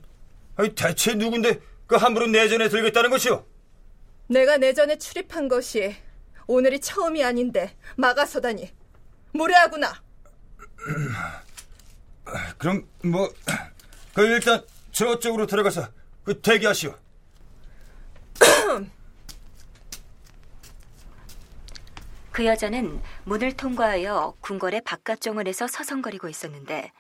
아이 0.57 0.75
대체 0.75 1.15
누군데 1.15 1.61
그 1.87 1.97
함부로 1.97 2.27
내전에 2.27 2.69
들겠다는 2.69 3.11
것이오? 3.11 3.45
내가 4.29 4.57
내전에 4.57 4.99
출입한 4.99 5.49
것이 5.49 5.95
오늘이 6.47 6.81
처음이 6.81 7.25
아닌데 7.25 7.77
막아서다니 7.97 8.71
무례하구나. 9.33 10.03
그럼 12.59 12.87
뭐, 13.05 13.33
그 14.15 14.23
일단 14.27 14.63
저쪽으로 14.93 15.47
들어가서 15.47 15.89
그 16.25 16.41
대기하시오. 16.41 16.95
그 22.31 22.47
여자는 22.47 23.01
문을 23.25 23.57
통과하여 23.57 24.35
궁궐의 24.41 24.83
바깥 24.85 25.21
정원에서 25.21 25.67
서성거리고 25.67 26.29
있었는데 26.29 26.93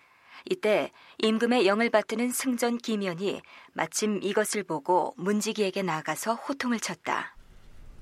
이때 0.50 0.90
임금의 1.18 1.66
영을 1.66 1.90
받드는 1.90 2.30
승전 2.30 2.78
기면이 2.78 3.40
마침 3.72 4.20
이것을 4.22 4.64
보고 4.64 5.14
문지기에게 5.16 5.82
나가서 5.82 6.34
호통을 6.34 6.80
쳤다. 6.80 7.36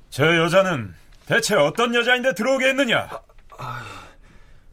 저 0.08 0.36
여자는 0.36 0.94
대체 1.26 1.56
어떤 1.56 1.94
여자인데 1.94 2.34
들어오게 2.34 2.68
했느냐? 2.68 3.10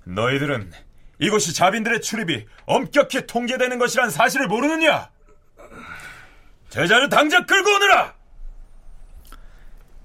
너희들은 0.05 0.71
이곳이 1.19 1.53
자빈들의 1.53 2.01
출입이 2.01 2.45
엄격히 2.65 3.25
통제되는 3.25 3.77
것이란 3.79 4.09
사실을 4.09 4.47
모르느냐? 4.47 5.09
제자를 6.69 7.09
당장 7.09 7.45
끌고 7.45 7.69
오너라! 7.75 8.22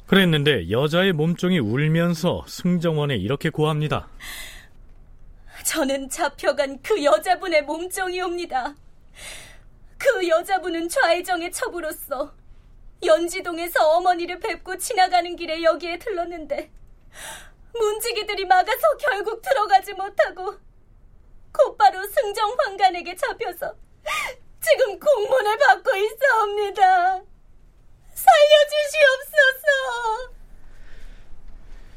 그랬는데 0.09 0.71
여자의 0.71 1.13
몸종이 1.13 1.59
울면서 1.59 2.45
승정원에 2.49 3.17
이렇게 3.17 3.51
고합니다. 3.51 4.09
저는 5.65 6.09
잡혀간 6.09 6.81
그 6.83 7.05
여자분의 7.05 7.63
몸종이옵니다. 7.63 8.75
그 9.99 10.29
여자분은 10.29 10.89
좌의정의 10.89 11.53
첩으로서 11.53 12.33
연지동에서 13.05 13.87
어머니를 13.97 14.41
뵙고 14.41 14.79
지나가는 14.79 15.37
길에 15.37 15.63
여기에 15.63 15.99
들렀는데 15.99 16.71
문지기들이 17.75 18.47
막아서 18.47 18.97
결국 18.99 19.43
들어가지 19.43 19.93
못하고 19.93 20.55
곧바로 21.53 22.03
승정 22.07 22.57
황간에게 22.59 23.15
잡혀서 23.15 23.75
지금 24.61 24.99
공문을 24.99 25.59
받고 25.59 25.91
있사옵니다. 25.97 27.38
살려주시옵소서. 28.25 29.69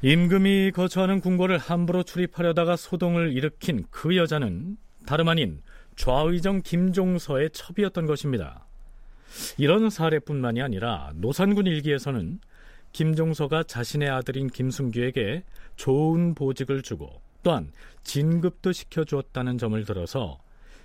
임금이 0.03 0.71
거처하는 0.71 1.21
궁궐을 1.21 1.57
함부로 1.57 2.03
출입하려다가 2.03 2.75
소동을 2.75 3.33
일으킨 3.33 3.85
그 3.91 4.17
여자는 4.17 4.77
다름 5.05 5.29
아닌 5.29 5.61
좌의정 5.95 6.61
김종서의 6.63 7.51
첩이었던 7.51 8.07
것입니다. 8.07 8.65
이런 9.57 9.89
사례뿐만이 9.89 10.61
아니라 10.61 11.11
노산군 11.15 11.67
일기에서는 11.67 12.39
김종서가 12.91 13.63
자신의 13.63 14.09
아들인 14.09 14.47
김순규에게 14.47 15.43
좋은 15.75 16.35
보직을 16.35 16.81
주고 16.81 17.21
또한 17.43 17.71
진급도 18.03 18.71
시켜주었다는 18.71 19.57
점을 19.57 19.83
들어서 19.85 20.39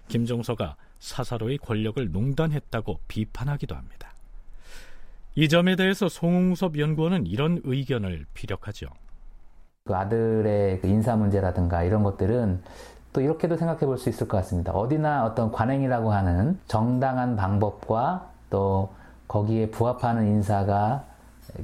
김종서가 0.09 0.77
사사로이 0.99 1.59
권력을 1.59 2.11
농단했다고 2.11 3.01
비판하기도 3.09 3.75
합니다. 3.75 4.16
이 5.39 5.51
점에 5.51 5.77
대해서 5.77 6.09
송웅섭 6.09 6.79
연구원은 6.79 7.27
이런 7.27 7.61
의견을 7.65 8.25
피력하죠. 8.33 8.87
그 9.85 9.95
아들의 9.95 10.81
그 10.81 10.89
인사 10.89 11.15
문제라든가 11.15 11.83
이런 11.85 12.03
것들은 12.03 12.63
또 13.13 13.21
이렇게도 13.21 13.57
생각해 13.59 13.81
볼 13.81 13.99
수 13.99 14.09
있을 14.09 14.29
것 14.29 14.39
같습니다. 14.39 14.73
어디나 14.73 15.27
어떤 15.27 15.53
관행이라고 15.53 16.11
하는 16.11 16.59
정당한 16.67 17.37
방법과 17.37 18.31
또 18.49 18.89
거기에 19.29 19.71
부합하는 19.71 20.27
인사가 20.27 21.05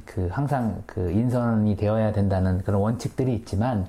그 0.05 0.27
항상 0.31 0.83
그 0.85 1.11
인선이 1.11 1.75
되어야 1.75 2.11
된다는 2.11 2.59
그런 2.59 2.79
원칙들이 2.79 3.33
있지만 3.35 3.87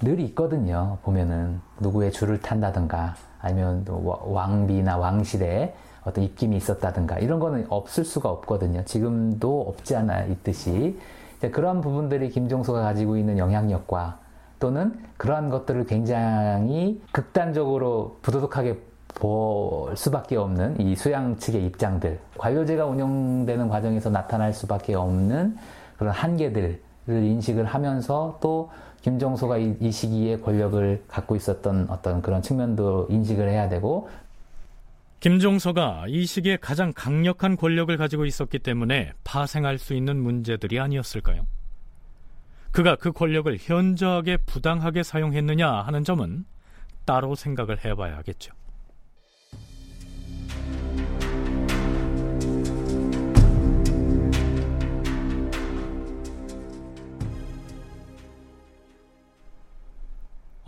늘 0.00 0.20
있거든요. 0.20 0.98
보면은 1.02 1.60
누구의 1.80 2.12
줄을 2.12 2.40
탄다든가 2.40 3.16
아니면 3.40 3.84
왕비나 3.88 4.96
왕실에 4.96 5.74
어떤 6.08 6.24
입김이 6.24 6.56
있었다든가 6.56 7.18
이런 7.18 7.38
거는 7.38 7.66
없을 7.68 8.04
수가 8.04 8.28
없거든요. 8.30 8.84
지금도 8.84 9.62
없지 9.68 9.96
않아 9.96 10.24
있듯이 10.24 10.98
그러한 11.40 11.80
부분들이 11.80 12.30
김종서가 12.30 12.80
가지고 12.82 13.16
있는 13.16 13.38
영향력과 13.38 14.18
또는 14.58 14.98
그러한 15.16 15.50
것들을 15.50 15.86
굉장히 15.86 17.00
극단적으로 17.12 18.18
부도덕하게 18.22 18.78
볼 19.14 19.96
수밖에 19.96 20.36
없는 20.36 20.80
이 20.80 20.94
수양 20.94 21.38
측의 21.38 21.64
입장들, 21.66 22.18
관료제가 22.36 22.86
운영되는 22.86 23.68
과정에서 23.68 24.10
나타날 24.10 24.52
수밖에 24.52 24.94
없는 24.94 25.56
그런 25.96 26.12
한계들을 26.12 26.80
인식을 27.08 27.64
하면서 27.64 28.38
또 28.40 28.70
김종서가 29.02 29.58
이, 29.58 29.76
이 29.80 29.90
시기에 29.90 30.38
권력을 30.38 31.04
갖고 31.08 31.36
있었던 31.36 31.86
어떤 31.88 32.20
그런 32.20 32.42
측면도 32.42 33.06
인식을 33.10 33.48
해야 33.48 33.68
되고 33.68 34.08
김종서가 35.20 36.04
이 36.08 36.26
시기에 36.26 36.56
가장 36.58 36.92
강력한 36.94 37.56
권력을 37.56 37.96
가지고 37.96 38.24
있었기 38.24 38.60
때문에 38.60 39.12
파생할 39.24 39.78
수 39.78 39.94
있는 39.94 40.22
문제들이 40.22 40.78
아니었을까요? 40.78 41.46
그가 42.70 42.94
그 42.96 43.10
권력을 43.10 43.56
현저하게 43.58 44.36
부당하게 44.38 45.02
사용했느냐 45.02 45.68
하는 45.68 46.04
점은 46.04 46.44
따로 47.04 47.34
생각을 47.34 47.84
해봐야겠죠. 47.84 48.52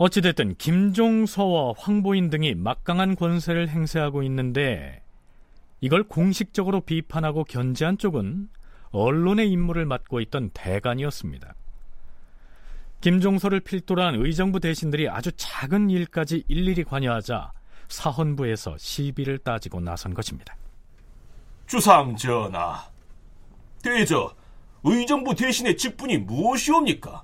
어찌됐든 0.01 0.55
김종서와 0.55 1.75
황보인 1.77 2.31
등이 2.31 2.55
막강한 2.55 3.15
권세를 3.15 3.69
행사하고 3.69 4.23
있는데 4.23 5.03
이걸 5.79 6.01
공식적으로 6.01 6.81
비판하고 6.81 7.43
견제한 7.43 7.99
쪽은 7.99 8.49
언론의 8.89 9.51
임무를 9.51 9.85
맡고 9.85 10.19
있던 10.21 10.49
대관이었습니다. 10.55 11.53
김종서를 13.01 13.59
필두로 13.59 14.01
한 14.01 14.15
의정부 14.15 14.59
대신들이 14.59 15.07
아주 15.07 15.31
작은 15.35 15.91
일까지 15.91 16.45
일일이 16.47 16.83
관여하자 16.83 17.51
사헌부에서 17.87 18.79
시비를 18.79 19.37
따지고 19.37 19.81
나선 19.81 20.15
것입니다. 20.15 20.55
주상 21.67 22.15
전하, 22.15 22.89
대저 23.83 24.33
의정부 24.83 25.35
대신의 25.35 25.77
직분이 25.77 26.17
무엇이옵니까? 26.17 27.23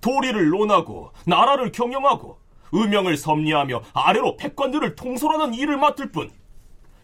도리를 0.00 0.48
논하고 0.48 1.12
나라를 1.26 1.72
경영하고 1.72 2.38
의명을 2.72 3.16
섭리하며 3.16 3.82
아래로 3.92 4.36
백관들을 4.36 4.94
통솔하는 4.94 5.54
일을 5.54 5.76
맡을 5.76 6.10
뿐 6.12 6.30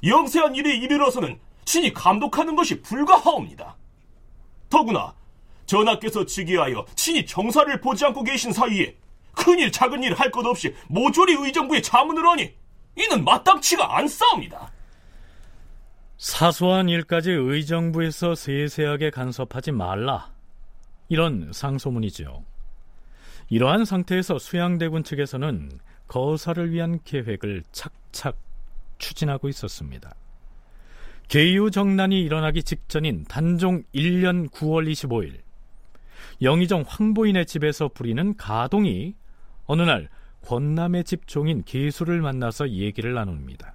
영세한 0.05 0.55
일에 0.55 0.77
이르러서는 0.77 1.39
친히 1.65 1.93
감독하는 1.93 2.55
것이 2.55 2.81
불가하옵니다. 2.83 3.77
더구나 4.71 5.15
전하께서 5.67 6.25
즉위하여 6.27 6.87
친히 6.95 7.27
정사를 7.27 7.81
보지 7.81 8.05
않고 8.05 8.23
계신 8.23 8.53
사이에 8.53 8.97
큰일 9.35 9.73
작은 9.73 10.03
일 10.03 10.15
할 10.15 10.31
것 10.31 10.47
없이 10.47 10.75
모조리 10.89 11.35
의정부에 11.35 11.83
자문을 11.83 12.27
하니 12.27 12.55
이는 12.97 13.25
마땅치가 13.25 13.97
않사옵니다. 13.99 14.71
사소한 16.19 16.89
일까지 16.89 17.31
의정부에서 17.31 18.35
세세하게 18.35 19.11
간섭하지 19.11 19.73
말라. 19.73 20.31
이런 21.09 21.51
상소문이죠. 21.53 22.43
이러한 23.49 23.85
상태에서 23.85 24.39
수양대군 24.39 25.05
측에서는 25.05 25.71
거사를 26.09 26.73
위한 26.73 26.99
계획을 27.05 27.63
착착 27.73 28.37
추진하고 28.99 29.49
있었습니다. 29.49 30.15
계유 31.29 31.71
정난이 31.71 32.23
일어나기 32.23 32.63
직전인 32.63 33.25
단종 33.25 33.83
1년 33.95 34.49
9월 34.51 34.91
25일 34.91 35.41
영의정 36.43 36.85
황보인의 36.87 37.47
집에서 37.47 37.89
부리는 37.89 38.37
가동이 38.37 39.15
어느 39.67 39.83
날 39.83 40.09
권남의 40.43 41.05
집 41.05 41.27
종인 41.27 41.65
계수를 41.65 42.21
만나서 42.21 42.71
얘기를 42.71 43.15
나눕니다. 43.15 43.75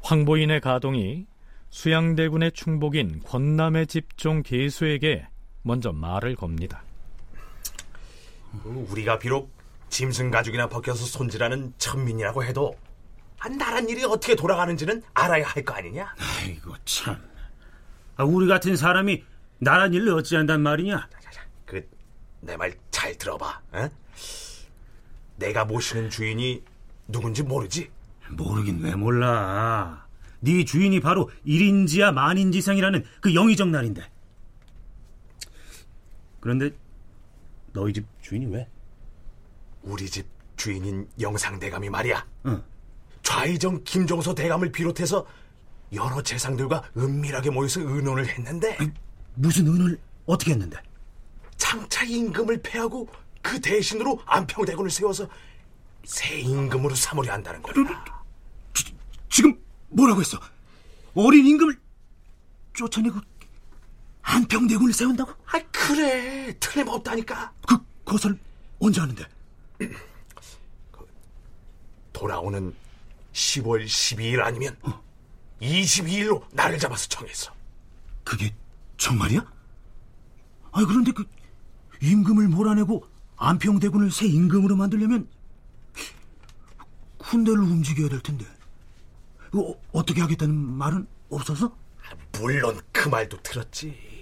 황보인의 0.00 0.60
가동이 0.60 1.26
수양대군의 1.70 2.52
충복인 2.52 3.22
권남의 3.22 3.88
집종 3.88 4.42
계수에게 4.42 5.26
먼저 5.62 5.92
말을 5.92 6.36
겁니다. 6.36 6.85
우리가 8.64 9.18
비록 9.18 9.50
짐승 9.88 10.30
가죽이나 10.30 10.68
벗겨서 10.68 11.04
손질하는 11.04 11.72
천민이라고 11.78 12.44
해도 12.44 12.76
나란 13.58 13.88
일이 13.88 14.04
어떻게 14.04 14.34
돌아가는지는 14.34 15.02
알아야 15.14 15.46
할 15.46 15.64
거 15.64 15.74
아니냐? 15.74 16.14
아이고 16.18 16.74
참. 16.84 17.16
아, 18.16 18.24
우리 18.24 18.48
같은 18.48 18.76
사람이 18.76 19.22
나란 19.58 19.94
일을 19.94 20.12
어찌한단 20.14 20.60
말이냐? 20.62 21.08
그 21.66 21.86
내 22.42 22.56
말 22.56 22.74
잘 22.90 23.16
들어봐. 23.18 23.60
어? 23.72 23.88
내가 25.36 25.64
모시는 25.64 26.10
주인이 26.10 26.62
누군지 27.08 27.42
모르지? 27.42 27.90
모르긴 28.30 28.80
왜 28.82 28.94
몰라. 28.94 30.06
네 30.40 30.64
주인이 30.64 30.98
바로 31.00 31.30
일인지야 31.44 32.12
만인지상이라는 32.12 33.04
그 33.20 33.34
영의정 33.34 33.70
날인데. 33.70 34.08
그런데 36.40 36.70
너희 37.72 37.92
집 37.92 38.06
주인이 38.26 38.46
왜? 38.46 38.68
우리 39.82 40.10
집 40.10 40.26
주인인 40.56 41.08
영상 41.20 41.60
대감이 41.60 41.88
말이야. 41.88 42.26
응. 42.46 42.64
좌의정 43.22 43.84
김종서 43.84 44.34
대감을 44.34 44.72
비롯해서 44.72 45.24
여러 45.92 46.20
재상들과 46.20 46.90
은밀하게 46.96 47.50
모여서 47.50 47.80
의논을 47.80 48.26
했는데 48.26 48.76
무슨 49.34 49.68
의논을 49.68 50.00
어떻게 50.24 50.50
했는데? 50.50 50.76
장차 51.56 52.02
임금을 52.02 52.62
패하고 52.62 53.08
그 53.42 53.60
대신으로 53.60 54.20
안평대군을 54.26 54.90
세워서 54.90 55.28
새 56.02 56.40
임금으로 56.40 56.96
삼으려 56.96 57.32
한다는 57.32 57.62
거야. 57.62 57.74
지금 59.30 59.56
뭐라고 59.90 60.20
했어? 60.20 60.36
어린 61.14 61.46
임금을 61.46 61.78
쫓아내고 62.74 63.20
안평대군을 64.22 64.92
세운다고? 64.92 65.30
아 65.46 65.60
그래 65.70 66.52
틀림없다니까. 66.58 67.52
그 67.68 67.85
거설 68.06 68.38
언제 68.78 69.00
하는데? 69.00 69.22
그, 69.76 69.94
돌아오는 72.14 72.74
10월 73.34 73.84
12일 73.84 74.40
아니면 74.40 74.74
어. 74.82 75.02
22일로 75.60 76.42
나를 76.52 76.78
잡아서 76.78 77.06
청했어. 77.08 77.52
그게 78.24 78.54
정말이야? 78.96 79.40
아 80.72 80.84
그런데 80.86 81.12
그 81.12 81.24
임금을 82.00 82.48
몰아내고 82.48 83.06
안평대군을 83.36 84.10
새 84.10 84.26
임금으로 84.26 84.76
만들려면 84.76 85.28
군대를 87.18 87.58
움직여야 87.58 88.08
될 88.08 88.20
텐데 88.20 88.46
어, 89.54 89.74
어떻게 89.92 90.20
하겠다는 90.20 90.54
말은 90.54 91.06
없어서? 91.30 91.76
물론 92.32 92.80
그 92.92 93.08
말도 93.08 93.42
들었지. 93.42 94.15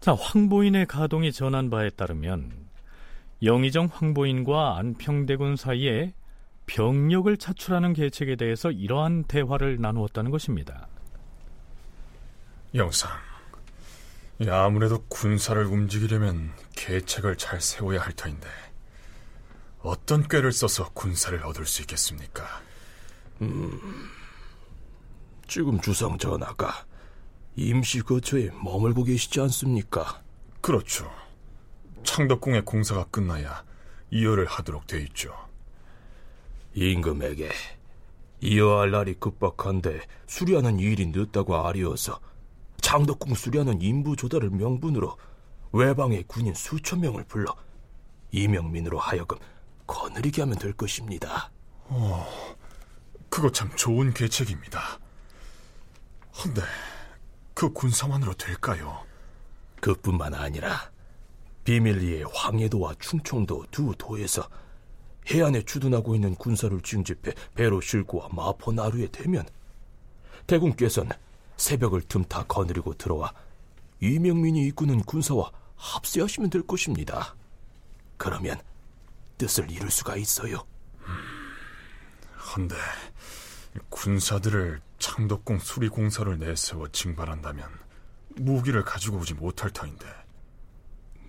자, 0.00 0.14
황보인의 0.14 0.86
가동이 0.86 1.32
전한 1.32 1.70
바에 1.70 1.90
따르면 1.90 2.68
영의정 3.42 3.88
황보인과 3.92 4.78
안평대군 4.78 5.56
사이에 5.56 6.14
병력을 6.66 7.34
차출하는 7.36 7.94
계책에 7.94 8.36
대해서 8.36 8.70
이러한 8.70 9.24
대화를 9.24 9.80
나누었다는 9.80 10.30
것입니다. 10.30 10.86
영상, 12.74 13.10
아무래도 14.48 15.02
군사를 15.08 15.64
움직이려면 15.64 16.52
계책을 16.76 17.36
잘 17.36 17.60
세워야 17.60 18.00
할 18.00 18.12
터인데 18.12 18.46
어떤 19.80 20.26
꾀를 20.28 20.52
써서 20.52 20.90
군사를 20.92 21.42
얻을 21.44 21.64
수 21.64 21.80
있겠습니까? 21.82 22.44
음, 23.40 23.80
지금 25.48 25.80
주상 25.80 26.18
전하가 26.18 26.84
임시 27.58 28.02
거처에 28.02 28.50
머물고 28.62 29.02
계시지 29.02 29.40
않습니까? 29.40 30.22
그렇죠. 30.60 31.10
창덕궁의 32.04 32.64
공사가 32.64 33.04
끝나야 33.06 33.64
이어를 34.12 34.46
하도록 34.46 34.86
돼 34.86 35.00
있죠. 35.02 35.34
임금에게 36.74 37.50
이어할 38.40 38.92
날이 38.92 39.14
급박한데 39.14 40.02
수리하는 40.28 40.78
일이 40.78 41.06
늦다고 41.06 41.56
아리어서 41.56 42.20
창덕궁 42.80 43.34
수리하는 43.34 43.82
인부 43.82 44.14
조달을 44.14 44.50
명분으로 44.50 45.18
외방의 45.72 46.24
군인 46.28 46.54
수천 46.54 47.00
명을 47.00 47.24
불러 47.24 47.56
이명민으로 48.30 49.00
하여금 49.00 49.36
거느리게 49.88 50.42
하면 50.42 50.56
될 50.58 50.72
것입니다. 50.74 51.50
어, 51.88 52.24
그거 53.28 53.50
참 53.50 53.68
좋은 53.74 54.14
계책입니다. 54.14 55.00
근데 56.40 56.62
그 57.58 57.68
군사만으로 57.72 58.34
될까요? 58.34 59.04
그뿐만 59.80 60.32
아니라 60.32 60.92
비밀리에 61.64 62.22
황해도와 62.32 62.94
충청도 63.00 63.66
두 63.72 63.92
도에서 63.98 64.48
해안에 65.26 65.62
주둔하고 65.62 66.14
있는 66.14 66.36
군사를 66.36 66.80
징집해 66.80 67.32
배로 67.56 67.80
싣고 67.80 68.28
마포 68.28 68.70
나루에 68.70 69.08
대면 69.08 69.44
대군께서는 70.46 71.10
새벽을 71.56 72.02
틈타 72.02 72.44
거느리고 72.44 72.94
들어와 72.94 73.34
이명민이 73.98 74.68
이끄는 74.68 75.00
군사와 75.00 75.50
합세하시면 75.74 76.50
될 76.50 76.64
것입니다. 76.64 77.34
그러면 78.18 78.60
뜻을 79.36 79.68
이룰 79.68 79.90
수가 79.90 80.14
있어요. 80.14 80.64
헌데 82.54 82.76
군사들을 83.88 84.80
창덕궁 84.98 85.58
수리공사를 85.58 86.38
내세워 86.38 86.88
징발한다면 86.88 87.68
무기를 88.36 88.84
가지고 88.84 89.18
오지 89.18 89.34
못할 89.34 89.70
터인데 89.70 90.06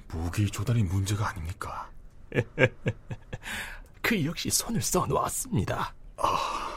무기 0.10 0.50
조달이 0.50 0.84
문제가 0.84 1.30
아닙니까? 1.30 1.90
그 4.02 4.26
역시 4.26 4.50
손을 4.50 4.82
써놓았습니다. 4.82 5.94
아... 6.18 6.70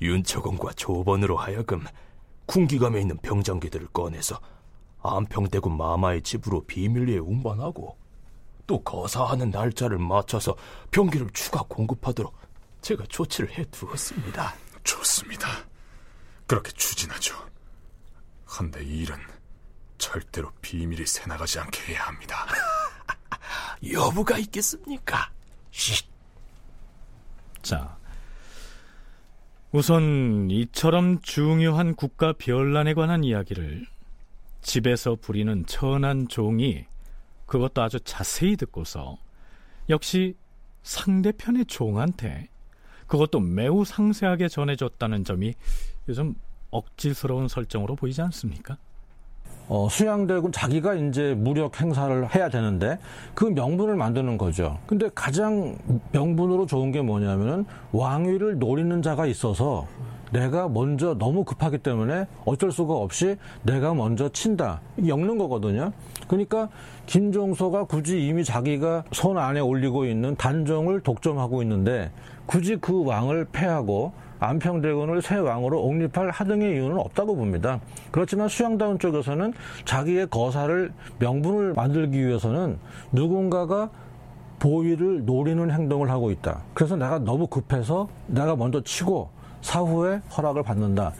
윤초공과 0.00 0.72
조번으로 0.74 1.36
하여금 1.36 1.84
궁기감에 2.46 3.00
있는 3.00 3.16
병장기들을 3.18 3.88
꺼내서 3.92 4.40
안평대군 5.02 5.76
마마의 5.76 6.22
집으로 6.22 6.64
비밀리에 6.64 7.18
운반하고 7.18 7.96
또 8.66 8.82
거사하는 8.82 9.50
날짜를 9.50 9.98
맞춰서 9.98 10.56
병기를 10.90 11.28
추가 11.32 11.62
공급하도록 11.68 12.34
제가 12.86 13.04
조치를 13.08 13.50
해두었습니다. 13.58 14.54
좋습니다. 14.84 15.48
그렇게 16.46 16.70
추진하죠. 16.70 17.34
헌데 18.46 18.84
이 18.84 18.98
일은 18.98 19.16
절대로 19.98 20.52
비밀이 20.62 21.04
새나가지 21.04 21.58
않게 21.58 21.80
해야 21.94 22.04
합니다. 22.04 22.46
여부가 23.90 24.38
있겠습니까? 24.38 25.32
쉿. 25.72 26.06
자, 27.60 27.98
우선 29.72 30.48
이처럼 30.48 31.20
중요한 31.22 31.96
국가 31.96 32.34
변란에 32.34 32.94
관한 32.94 33.24
이야기를 33.24 33.84
집에서 34.62 35.16
부리는 35.16 35.66
천한 35.66 36.28
종이 36.28 36.86
그것도 37.46 37.82
아주 37.82 37.98
자세히 37.98 38.54
듣고서 38.54 39.18
역시 39.88 40.36
상대편의 40.84 41.64
종한테 41.66 42.48
그것도 43.06 43.40
매우 43.40 43.84
상세하게 43.84 44.48
전해줬다는 44.48 45.24
점이 45.24 45.54
요즘 46.08 46.34
억지스러운 46.70 47.48
설정으로 47.48 47.96
보이지 47.96 48.20
않습니까? 48.22 48.76
어, 49.68 49.88
수양대군 49.88 50.52
자기가 50.52 50.94
이제 50.94 51.34
무력 51.34 51.80
행사를 51.80 52.34
해야 52.34 52.48
되는데 52.48 52.98
그 53.34 53.44
명분을 53.44 53.96
만드는 53.96 54.38
거죠. 54.38 54.78
근데 54.86 55.08
가장 55.14 55.76
명분으로 56.12 56.66
좋은 56.66 56.92
게 56.92 57.02
뭐냐면은 57.02 57.64
왕위를 57.92 58.58
노리는 58.58 59.02
자가 59.02 59.26
있어서 59.26 59.86
내가 60.32 60.68
먼저 60.68 61.14
너무 61.18 61.44
급하기 61.44 61.78
때문에 61.78 62.26
어쩔 62.44 62.70
수가 62.70 62.94
없이 62.94 63.36
내가 63.62 63.94
먼저 63.94 64.28
친다. 64.28 64.80
엮는 65.04 65.38
거거든요. 65.38 65.92
그러니까 66.28 66.68
김종서가 67.06 67.84
굳이 67.84 68.26
이미 68.26 68.44
자기가 68.44 69.04
손 69.12 69.38
안에 69.38 69.60
올리고 69.60 70.04
있는 70.04 70.36
단종을 70.36 71.00
독점하고 71.00 71.62
있는데 71.62 72.10
굳이 72.46 72.76
그 72.76 73.04
왕을 73.04 73.46
패하고 73.52 74.12
안평대군을 74.38 75.22
새 75.22 75.36
왕으로 75.36 75.82
옹립할 75.82 76.30
하등의 76.30 76.72
이유는 76.74 76.98
없다고 76.98 77.36
봅니다. 77.36 77.80
그렇지만 78.10 78.48
수양다운 78.48 78.98
쪽에서는 78.98 79.52
자기의 79.84 80.28
거사를 80.28 80.92
명분을 81.18 81.74
만들기 81.74 82.26
위해서는 82.26 82.78
누군가가 83.12 83.90
보위를 84.58 85.24
노리는 85.24 85.70
행동을 85.70 86.10
하고 86.10 86.30
있다. 86.30 86.62
그래서 86.74 86.96
내가 86.96 87.18
너무 87.18 87.46
급해서 87.46 88.08
내가 88.26 88.56
먼저 88.56 88.82
치고 88.82 89.30
사후에 89.60 90.20
허락을 90.36 90.62
받는다. 90.62 91.12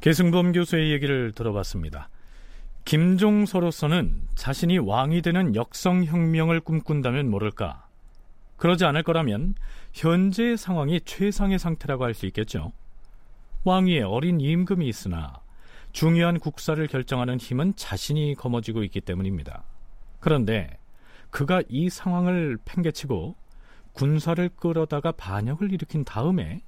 계승범 0.00 0.52
교수의 0.52 0.92
얘기를 0.92 1.32
들어봤습니다. 1.32 2.08
김종서로서는 2.84 4.28
자신이 4.34 4.78
왕이 4.78 5.22
되는 5.22 5.54
역성혁명을 5.54 6.60
꿈꾼다면 6.60 7.30
모를까. 7.30 7.88
그러지 8.56 8.84
않을 8.84 9.02
거라면 9.02 9.54
현재의 9.94 10.56
상황이 10.58 11.00
최상의 11.00 11.58
상태라고 11.58 12.04
할 12.04 12.14
수 12.14 12.26
있겠죠. 12.26 12.72
왕위에 13.64 14.02
어린 14.02 14.40
임금이 14.40 14.86
있으나 14.86 15.40
중요한 15.92 16.38
국사를 16.38 16.86
결정하는 16.86 17.38
힘은 17.38 17.74
자신이 17.76 18.34
거머쥐고 18.34 18.82
있기 18.84 19.00
때문입니다. 19.00 19.64
그런데 20.20 20.78
그가 21.30 21.62
이 21.68 21.88
상황을 21.88 22.58
팽개치고 22.64 23.34
군사를 23.92 24.48
끌어다가 24.56 25.12
반역을 25.12 25.72
일으킨 25.72 26.04
다음에 26.04 26.60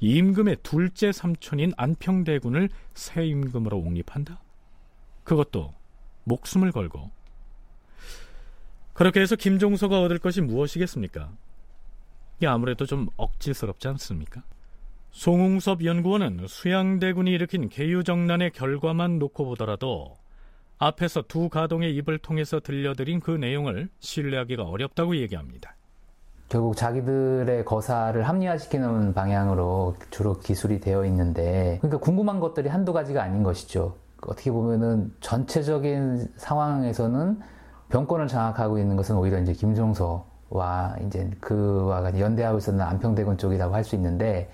임금의 0.00 0.56
둘째 0.62 1.12
삼촌인 1.12 1.72
안평대군을 1.76 2.68
새 2.94 3.26
임금으로 3.26 3.78
옹립한다. 3.78 4.40
그것도 5.24 5.74
목숨을 6.24 6.72
걸고 6.72 7.10
그렇게 8.92 9.20
해서 9.20 9.36
김종서가 9.36 10.02
얻을 10.02 10.18
것이 10.18 10.40
무엇이겠습니까? 10.40 11.30
이게 12.38 12.46
아무래도 12.46 12.86
좀 12.86 13.08
억지스럽지 13.16 13.88
않습니까? 13.88 14.42
송웅섭 15.12 15.84
연구원은 15.84 16.46
수양대군이 16.46 17.30
일으킨 17.32 17.68
개유정난의 17.68 18.50
결과만 18.52 19.18
놓고 19.18 19.44
보더라도 19.44 20.16
앞에서 20.78 21.22
두 21.22 21.48
가동의 21.48 21.94
입을 21.96 22.18
통해서 22.18 22.58
들려드린 22.58 23.20
그 23.20 23.30
내용을 23.30 23.88
신뢰하기가 24.00 24.64
어렵다고 24.64 25.16
얘기합니다. 25.16 25.76
결국 26.48 26.76
자기들의 26.76 27.64
거사를 27.64 28.20
합리화시키는 28.28 29.14
방향으로 29.14 29.96
주로 30.10 30.38
기술이 30.38 30.80
되어 30.80 31.06
있는데 31.06 31.78
그러니까 31.80 31.98
궁금한 31.98 32.40
것들이 32.40 32.68
한두 32.68 32.92
가지가 32.92 33.22
아닌 33.22 33.42
것이죠. 33.42 33.96
어떻게 34.26 34.50
보면은 34.50 35.12
전체적인 35.20 36.28
상황에서는 36.36 37.40
병권을 37.88 38.28
장악하고 38.28 38.78
있는 38.78 38.96
것은 38.96 39.16
오히려 39.16 39.38
이제 39.38 39.52
김종서와 39.52 40.96
이제 41.06 41.30
그와 41.40 42.18
연대하고 42.18 42.58
있었는 42.58 42.84
안평대군 42.84 43.38
쪽이라고 43.38 43.74
할 43.74 43.84
수 43.84 43.94
있는데 43.96 44.50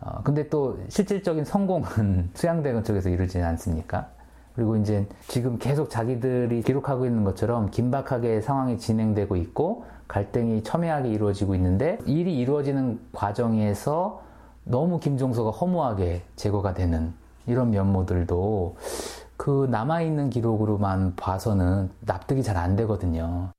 어, 0.00 0.20
근데 0.22 0.48
또 0.48 0.78
실질적인 0.88 1.44
성공은 1.44 2.30
수양대군 2.34 2.84
쪽에서 2.84 3.08
이루지는 3.08 3.46
않습니까? 3.46 4.08
그리고 4.54 4.76
이제 4.76 5.06
지금 5.28 5.58
계속 5.58 5.90
자기들이 5.90 6.62
기록하고 6.62 7.06
있는 7.06 7.24
것처럼 7.24 7.70
긴박하게 7.70 8.40
상황이 8.40 8.78
진행되고 8.78 9.36
있고 9.36 9.84
갈등이 10.08 10.62
첨예하게 10.62 11.10
이루어지고 11.10 11.54
있는데 11.54 11.98
일이 12.06 12.38
이루어지는 12.38 13.00
과정에서 13.12 14.22
너무 14.64 14.98
김종서가 14.98 15.50
허무하게 15.50 16.22
제거가 16.36 16.74
되는 16.74 17.12
이런 17.46 17.70
면모들도 17.70 18.76
그 19.36 19.66
남아있는 19.70 20.30
기록으로만 20.30 21.16
봐서는 21.16 21.90
납득이 22.00 22.42
잘 22.42 22.56
안 22.56 22.74
되거든요. 22.76 23.52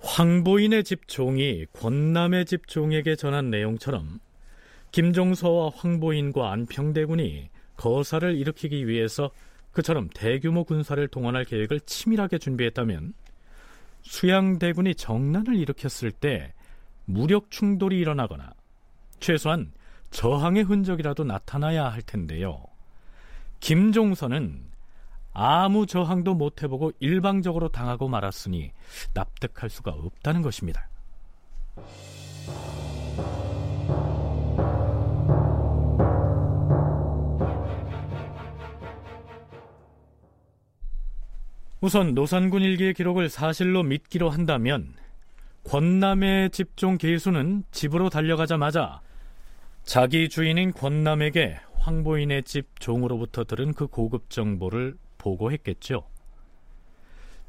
황보인의 0.00 0.84
집 0.84 1.08
종이 1.08 1.66
권남의 1.72 2.46
집 2.46 2.68
종에게 2.68 3.16
전한 3.16 3.50
내용처럼 3.50 4.20
김종서와 4.92 5.70
황보인과 5.74 6.52
안평대군이 6.52 7.50
거사를 7.76 8.36
일으키기 8.36 8.86
위해서 8.86 9.30
그처럼 9.72 10.08
대규모 10.14 10.64
군사를 10.64 11.06
동원할 11.08 11.44
계획을 11.44 11.80
치밀하게 11.80 12.38
준비했다면 12.38 13.12
수양대군이 14.02 14.94
정난을 14.94 15.56
일으켰을 15.56 16.10
때 16.12 16.52
무력 17.04 17.50
충돌이 17.50 17.98
일어나거나 17.98 18.52
최소한 19.20 19.72
저항의 20.10 20.64
흔적이라도 20.64 21.24
나타나야 21.24 21.88
할 21.88 22.02
텐데요. 22.02 22.62
김종선은 23.60 24.68
아무 25.32 25.86
저항도 25.86 26.34
못 26.34 26.62
해보고 26.62 26.92
일방적으로 27.00 27.68
당하고 27.68 28.08
말았으니 28.08 28.72
납득할 29.14 29.70
수가 29.70 29.92
없다는 29.92 30.42
것입니다. 30.42 30.88
우선 41.80 42.14
노산군 42.14 42.62
일기의 42.62 42.92
기록을 42.94 43.28
사실로 43.28 43.84
믿기로 43.84 44.30
한다면 44.30 44.94
권남의 45.62 46.50
집종 46.50 46.98
계수는 46.98 47.62
집으로 47.70 48.10
달려가자마자 48.10 49.00
자기 49.88 50.28
주인인 50.28 50.74
권남에게 50.74 51.58
황보인의 51.78 52.42
집 52.42 52.78
종으로부터 52.78 53.44
들은 53.44 53.72
그 53.72 53.86
고급 53.86 54.28
정보를 54.28 54.98
보고했겠죠. 55.16 56.06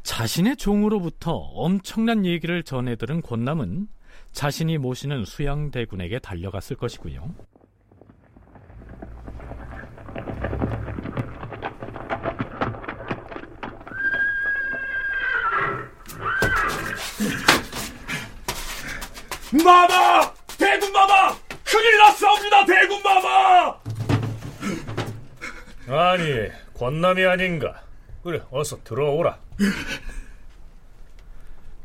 자신의 0.04 0.56
종으로부터 0.56 1.34
엄청난 1.34 2.26
얘기를 2.26 2.64
전해 2.64 2.96
들은 2.96 3.22
권남은 3.22 3.90
자신이 4.32 4.78
모시는 4.78 5.26
수양대군에게 5.26 6.20
달려갔을 6.20 6.78
것이고요. 6.78 7.30
마마! 19.62 20.34
대군 20.58 20.94
마마! 20.94 21.49
큰일 21.70 21.98
났사옵니다, 21.98 22.66
대군 22.66 23.04
마마! 23.04 23.76
아니, 25.88 26.24
권남이 26.74 27.24
아닌가? 27.26 27.84
그래, 28.24 28.42
어서 28.52 28.78
들어오라. 28.84 29.38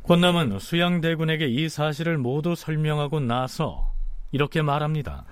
권남은 0.05 0.59
수양대군에게 0.59 1.47
이 1.47 1.68
사실을 1.68 2.18
모두 2.18 2.55
설명하고 2.55 3.20
나서 3.20 3.93
이렇게 4.32 4.62
말합니다. 4.62 5.24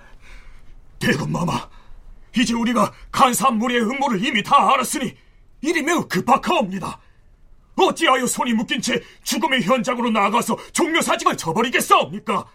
대군 0.99 1.31
마마, 1.31 1.69
이제 2.35 2.53
우리가 2.53 2.91
간사한 3.11 3.57
무리의 3.57 3.81
음모를 3.81 4.23
이미 4.23 4.41
다 4.43 4.71
알았으니 4.73 5.15
일이 5.61 5.81
매우 5.81 6.07
급박하옵니다. 6.07 6.99
어찌하여 7.75 8.27
손이 8.27 8.53
묶인 8.53 8.81
채 8.81 9.01
죽음의 9.23 9.63
현장으로 9.63 10.11
나가서 10.11 10.55
종묘사직을 10.73 11.37
저버리겠사옵니까? 11.37 12.45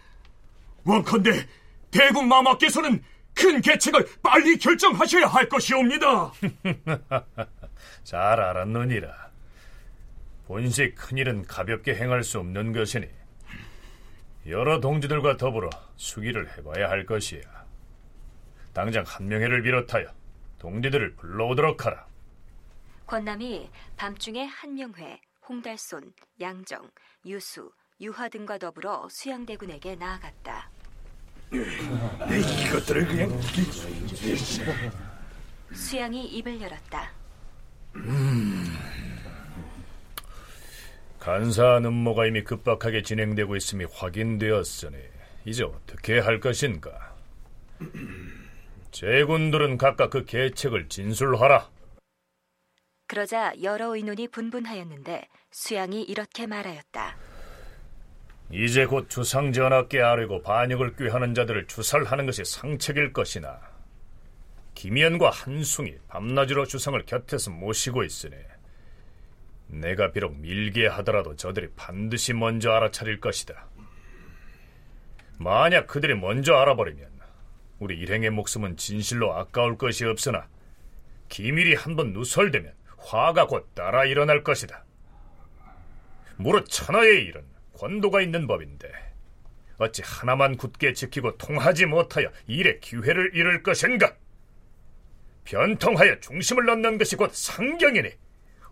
원컨대 0.85 1.45
대군 1.91 2.27
마마께서는 2.27 3.03
큰 3.35 3.61
계책을 3.61 4.05
빨리 4.21 4.57
결정하셔야 4.57 5.27
할 5.27 5.47
것이옵니다. 5.47 6.31
잘 8.03 8.19
알았느니라. 8.19 9.29
본시 10.45 10.93
큰일은 10.95 11.45
가볍게 11.45 11.95
행할 11.95 12.23
수 12.23 12.39
없는 12.39 12.73
것이니 12.73 13.07
여러 14.47 14.79
동지들과 14.79 15.37
더불어 15.37 15.69
수기를 15.95 16.57
해봐야 16.57 16.89
할 16.89 17.05
것이야. 17.05 17.41
당장 18.73 19.03
한명회를 19.05 19.61
비롯하여 19.61 20.07
동지들을 20.57 21.15
불러오도록 21.15 21.85
하라. 21.85 22.07
권남이 23.05 23.69
밤중에 23.95 24.45
한명회, 24.45 25.19
홍달손, 25.47 26.13
양정, 26.39 26.89
유수, 27.25 27.71
유화 28.01 28.29
등과 28.29 28.57
더불어 28.57 29.07
수양대군에게 29.09 29.95
나아갔다. 29.95 30.69
이것들을 31.51 33.07
그냥 33.07 33.41
수양이 35.73 36.25
입을 36.25 36.61
열었다. 36.61 37.11
음... 37.95 38.65
간사한 41.19 41.85
음모가 41.85 42.27
이미 42.27 42.43
급박하게 42.43 43.01
진행되고 43.01 43.55
있음이 43.55 43.85
확인되었으니 43.91 44.97
이제 45.45 45.63
어떻게 45.63 46.19
할 46.19 46.39
것인가? 46.39 47.15
제군들은 48.91 49.77
각각 49.77 50.09
그 50.11 50.25
계책을 50.25 50.87
진술하라. 50.87 51.69
그러자 53.07 53.53
여러 53.63 53.95
의논이 53.95 54.27
분분하였는데 54.27 55.27
수양이 55.51 56.03
이렇게 56.03 56.47
말하였다. 56.47 57.28
이제 58.51 58.85
곧 58.85 59.09
주상 59.09 59.53
전하께 59.53 60.01
아뢰고 60.01 60.41
반역을 60.41 60.95
꾀하는 60.95 61.35
자들을 61.35 61.67
주살하는 61.67 62.25
것이 62.25 62.43
상책일 62.43 63.13
것이나 63.13 63.59
김연과 64.73 65.29
한숭이 65.29 65.95
밤낮으로 66.07 66.65
주상을 66.65 66.99
곁에서 67.05 67.51
모시고 67.51 68.03
있으니 68.03 68.35
내가 69.67 70.11
비록 70.11 70.35
밀게 70.37 70.87
하더라도 70.87 71.35
저들이 71.35 71.69
반드시 71.75 72.33
먼저 72.33 72.71
알아차릴 72.71 73.19
것이다. 73.19 73.67
만약 75.37 75.85
그들이 75.85 76.15
먼저 76.15 76.55
알아버리면 76.55 77.07
우리 77.77 77.97
일행의 77.99 78.31
목숨은 78.31 78.77
진실로 78.77 79.33
아까울 79.35 79.77
것이 79.77 80.05
없으나 80.05 80.47
기밀이 81.29 81.75
한번 81.75 82.13
누설되면 82.13 82.73
화가 82.97 83.45
곧 83.45 83.69
따라 83.75 84.05
일어날 84.05 84.43
것이다. 84.43 84.85
무릇 86.37 86.67
천하의 86.67 87.25
일은 87.25 87.43
권도가 87.79 88.21
있는 88.21 88.45
법인데 88.45 88.91
어찌 89.77 90.01
하나만 90.03 90.57
굳게 90.57 90.91
지키고 90.91 91.37
통하지 91.37 91.85
못하여 91.85 92.29
일의 92.47 92.81
기회를 92.81 93.31
잃을 93.33 93.63
것인가? 93.63 94.13
변통하여 95.45 96.19
중심을 96.19 96.65
넣는 96.65 96.97
것이 96.97 97.15
곧 97.15 97.33
상경이니 97.33 98.09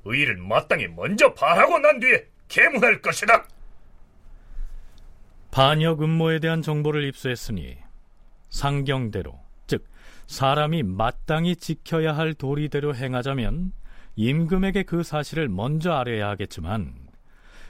의를 0.04 0.38
마땅히 0.38 0.88
먼저 0.88 1.34
바라고 1.34 1.80
난 1.80 2.00
뒤에 2.00 2.28
계문할 2.50 3.02
것이다. 3.02 3.48
반역 5.52 6.04
음모에 6.04 6.40
대한 6.40 6.62
정보를 6.62 7.06
입수했으니 7.06 7.78
상경대로 8.50 9.40
즉 9.66 9.86
사람이 10.28 10.84
마땅히 10.84 11.56
지켜야 11.56 12.16
할 12.16 12.34
도리대로 12.34 12.94
행하자면 12.94 13.72
임금에게 14.18 14.84
그 14.84 15.04
사실을 15.04 15.48
먼저 15.48 15.94
알아야 15.94 16.28
하겠지만 16.30 17.07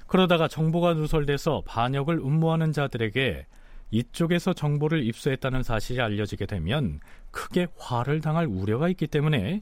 그러다가 0.08 0.48
정보가 0.48 0.94
누설돼서 0.94 1.64
반역을 1.66 2.16
음모하는 2.18 2.72
자들에게 2.72 3.46
이쪽에서 3.92 4.54
정보를 4.54 5.04
입수했다는 5.04 5.64
사실이 5.64 6.02
알려지게 6.02 6.46
되면 6.46 7.00
크게 7.32 7.68
화를 7.78 8.22
당할 8.22 8.46
우려가 8.46 8.90
있기 8.90 9.08
때문에 9.08 9.62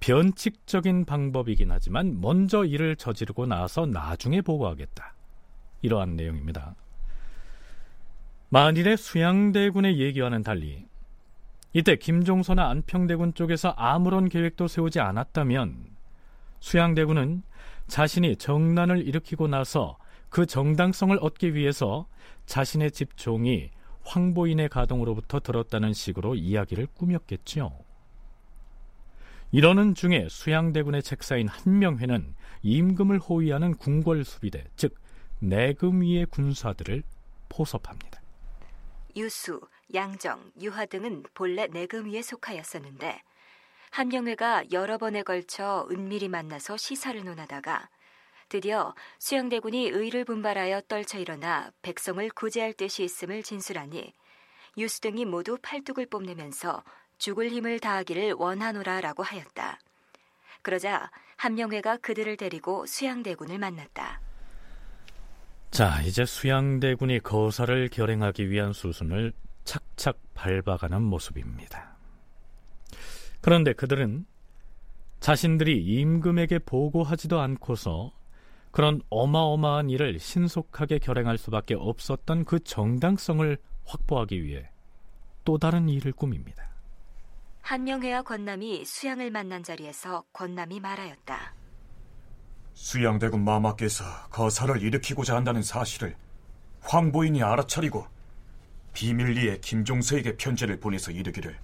변칙적인 0.00 1.04
방법이긴 1.04 1.70
하지만 1.70 2.20
먼저 2.20 2.64
일을 2.64 2.96
저지르고 2.96 3.46
나서 3.46 3.86
나중에 3.86 4.40
보고하겠다. 4.40 5.14
이러한 5.82 6.16
내용입니다. 6.16 6.74
만일의 8.48 8.96
수양대군의 8.96 9.98
얘기와는 9.98 10.42
달리 10.42 10.84
이때 11.72 11.96
김종서나 11.96 12.68
안평대군 12.68 13.34
쪽에서 13.34 13.70
아무런 13.78 14.28
계획도 14.28 14.68
세우지 14.68 15.00
않았다면 15.00 15.86
수양대군은 16.60 17.42
자신이 17.92 18.36
정난을 18.36 19.06
일으키고 19.06 19.48
나서 19.48 19.98
그 20.30 20.46
정당성을 20.46 21.14
얻기 21.20 21.52
위해서 21.52 22.06
자신의 22.46 22.90
집 22.90 23.18
종이 23.18 23.70
황보인의 24.04 24.70
가동으로부터 24.70 25.40
들었다는 25.40 25.92
식으로 25.92 26.34
이야기를 26.34 26.86
꾸몄겠지요. 26.94 27.70
이러는 29.50 29.94
중에 29.94 30.26
수양대군의 30.30 31.02
책사인 31.02 31.48
한명회는 31.48 32.34
임금을 32.62 33.18
호위하는 33.18 33.74
궁궐수비대, 33.74 34.64
즉 34.74 34.94
내금 35.40 36.00
위의 36.00 36.24
군사들을 36.24 37.02
포섭합니다. 37.50 38.22
유수, 39.16 39.60
양정, 39.92 40.50
유하 40.62 40.86
등은 40.86 41.24
본래 41.34 41.66
내금위에 41.66 42.22
속하였었는데 42.22 43.20
한명회가 43.92 44.64
여러 44.72 44.96
번에 44.96 45.22
걸쳐 45.22 45.86
은밀히 45.90 46.26
만나서 46.26 46.78
시사를 46.78 47.22
논하다가 47.24 47.90
드디어 48.48 48.94
수양대군이 49.18 49.88
의를 49.88 50.24
분발하여 50.24 50.80
떨쳐 50.88 51.18
일어나 51.18 51.70
백성을 51.82 52.26
구제할 52.30 52.72
뜻이 52.72 53.04
있음을 53.04 53.42
진술하니 53.42 54.14
유수 54.78 55.02
등이 55.02 55.26
모두 55.26 55.58
팔뚝을 55.60 56.06
뽐내면서 56.06 56.82
죽을 57.18 57.50
힘을 57.50 57.80
다하기를 57.80 58.32
원하노라라고 58.32 59.22
하였다. 59.22 59.78
그러자 60.62 61.10
한명회가 61.36 61.98
그들을 61.98 62.38
데리고 62.38 62.86
수양대군을 62.86 63.58
만났다. 63.58 64.22
자, 65.70 66.00
이제 66.02 66.24
수양대군이 66.24 67.20
거사를 67.20 67.90
결행하기 67.90 68.48
위한 68.48 68.72
수순을 68.72 69.34
착착 69.64 70.16
밟아가는 70.32 71.02
모습입니다. 71.02 71.91
그런데 73.42 73.72
그들은 73.72 74.24
자신들이 75.20 75.84
임금에게 75.84 76.60
보고하지도 76.60 77.40
않고서 77.40 78.12
그런 78.70 79.02
어마어마한 79.10 79.90
일을 79.90 80.18
신속하게 80.18 80.98
결행할 80.98 81.36
수밖에 81.36 81.74
없었던 81.74 82.44
그 82.44 82.60
정당성을 82.60 83.58
확보하기 83.84 84.42
위해 84.42 84.70
또 85.44 85.58
다른 85.58 85.88
일을 85.88 86.12
꾸밉니다. 86.12 86.70
한명회와 87.60 88.22
권남이 88.22 88.84
수양을 88.84 89.30
만난 89.30 89.62
자리에서 89.62 90.24
권남이 90.32 90.80
말하였다. 90.80 91.54
수양대군 92.74 93.44
마마께서 93.44 94.04
거사를 94.30 94.80
일으키고자 94.80 95.36
한다는 95.36 95.62
사실을 95.62 96.16
황보인이 96.80 97.42
알아차리고 97.42 98.06
비밀리에 98.94 99.58
김종서에게 99.58 100.36
편지를 100.36 100.80
보내서 100.80 101.10
이르기를 101.10 101.58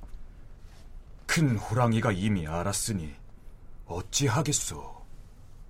큰 1.29 1.59
호랑이가 1.59 2.11
이미 2.11 2.47
알았으니 2.47 3.14
어찌하겠소 3.85 5.07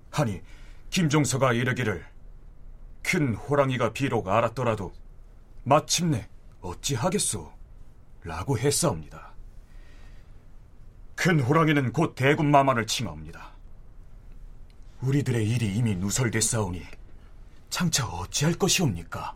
하니 0.09 0.41
김종서가 0.89 1.51
이르기를 1.51 2.05
큰 3.03 3.35
호랑이가 3.35 3.91
비록 3.91 4.29
알았더라도 4.29 4.93
마침내 5.63 6.29
어찌하겠소 6.61 7.51
라고 8.23 8.57
했사옵니다. 8.57 9.33
큰 11.15 11.41
호랑이는 11.41 11.91
곧 11.91 12.15
대군 12.15 12.49
마마를 12.49 12.87
칭하옵니다. 12.87 13.51
우리들의 15.01 15.47
일이 15.47 15.75
이미 15.75 15.93
누설됐사오니 15.95 16.83
장차 17.69 18.07
어찌할 18.07 18.53
것이옵니까? 18.55 19.35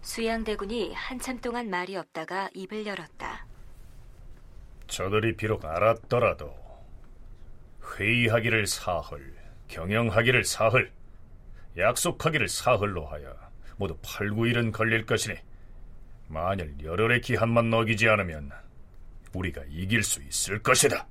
수양대군이 0.00 0.94
한참 0.94 1.38
동안 1.40 1.68
말이 1.68 1.96
없다가 1.96 2.48
입을 2.54 2.86
열었다. 2.86 3.46
저들이 4.86 5.36
비록 5.36 5.64
알았더라도 5.64 6.52
회의하기를 7.98 8.66
사흘, 8.66 9.34
경영하기를 9.68 10.44
사흘, 10.44 10.90
약속하기를 11.76 12.48
사흘로 12.48 13.06
하여 13.06 13.34
모두 13.76 13.96
8, 14.02 14.30
9일은 14.30 14.72
걸릴 14.72 15.04
것이니 15.06 15.36
만일 16.28 16.74
열흘의 16.82 17.20
기한만 17.20 17.70
넘기지 17.70 18.08
않으면 18.08 18.50
우리가 19.34 19.62
이길 19.68 20.02
수 20.02 20.22
있을 20.22 20.62
것이다. 20.62 21.06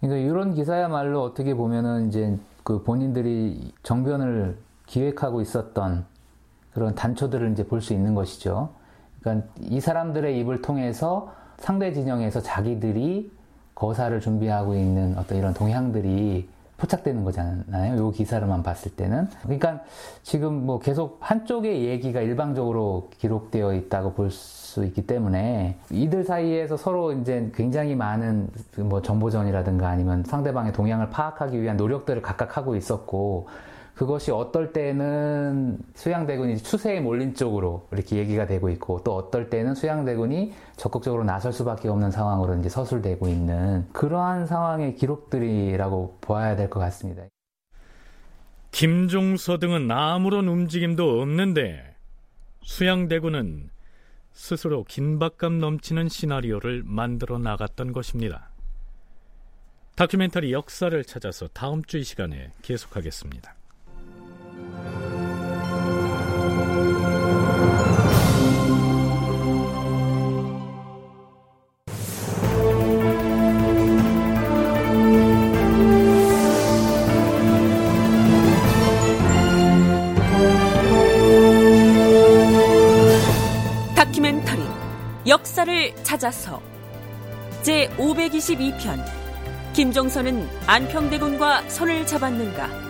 그러니까 0.00 0.26
이런 0.28 0.54
기사야말로 0.54 1.22
어떻게 1.22 1.54
보면은 1.54 2.08
이제 2.08 2.36
그 2.64 2.82
본인들이 2.82 3.72
정변을 3.82 4.56
기획하고 4.86 5.40
있었던 5.42 6.06
그런 6.72 6.94
단초들을 6.94 7.52
이제 7.52 7.66
볼 7.66 7.80
수 7.82 7.92
있는 7.92 8.14
것이죠. 8.14 8.74
그러니까 9.20 9.46
이 9.60 9.80
사람들의 9.80 10.38
입을 10.38 10.62
통해서 10.62 11.34
상대 11.60 11.92
진영에서 11.92 12.40
자기들이 12.40 13.30
거사를 13.74 14.18
준비하고 14.20 14.74
있는 14.74 15.16
어떤 15.16 15.38
이런 15.38 15.54
동향들이 15.54 16.48
포착되는 16.76 17.24
거잖아요. 17.24 18.08
이 18.08 18.12
기사를만 18.16 18.62
봤을 18.62 18.90
때는. 18.92 19.28
그러니까 19.42 19.80
지금 20.22 20.66
뭐 20.66 20.78
계속 20.78 21.18
한쪽의 21.20 21.84
얘기가 21.84 22.20
일방적으로 22.20 23.10
기록되어 23.18 23.74
있다고 23.74 24.14
볼 24.14 24.30
수 24.70 24.84
있기 24.84 25.06
때문에 25.06 25.76
이들 25.90 26.22
사이에서 26.22 26.76
서로 26.76 27.12
이제 27.12 27.50
굉장히 27.54 27.96
많은 27.96 28.48
뭐 28.78 29.02
정보전이라든가 29.02 29.88
아니면 29.88 30.22
상대방의 30.24 30.72
동향을 30.72 31.10
파악하기 31.10 31.60
위한 31.60 31.76
노력들을 31.76 32.22
각각 32.22 32.56
하고 32.56 32.76
있었고 32.76 33.48
그것이 34.00 34.30
어떨 34.30 34.72
때는 34.72 35.78
수양대군이 35.94 36.56
추세에 36.56 37.00
몰린 37.00 37.34
쪽으로 37.34 37.86
이렇게 37.92 38.16
얘기가 38.16 38.46
되고 38.46 38.70
있고 38.70 39.02
또 39.04 39.14
어떨 39.14 39.50
때는 39.50 39.74
수양대군이 39.74 40.54
적극적으로 40.78 41.22
나설 41.22 41.52
수밖에 41.52 41.88
없는 41.88 42.10
상황으로 42.10 42.58
이제 42.58 42.70
서술되고 42.70 43.28
있는 43.28 43.86
그러한 43.92 44.46
상황의 44.46 44.94
기록들이라고 44.94 46.16
보아야 46.22 46.56
될 46.56 46.70
것 46.70 46.80
같습니다. 46.80 47.24
김종서 48.70 49.58
등은 49.58 49.90
아무런 49.90 50.48
움직임도 50.48 51.20
없는데 51.20 51.94
수양대군은 52.62 53.68
스스로 54.32 54.82
긴박감 54.84 55.58
넘치는 55.58 56.08
시나리오를 56.08 56.84
만들어 56.86 57.36
나갔던 57.38 57.92
것입니다. 57.92 58.48
다큐멘터리 59.96 60.54
역사를 60.54 61.04
찾아서 61.04 61.48
다음 61.48 61.84
주 61.84 61.98
이 61.98 62.02
시간에 62.02 62.52
계속하겠습니다. 62.62 63.59
다큐멘터리 83.94 84.62
역사를 85.26 85.94
찾아서. 86.02 86.60
제 87.62 87.88
522편 87.98 89.04
김종선은 89.74 90.48
안평대군과 90.66 91.68
손을 91.68 92.06
잡았는가 92.06 92.89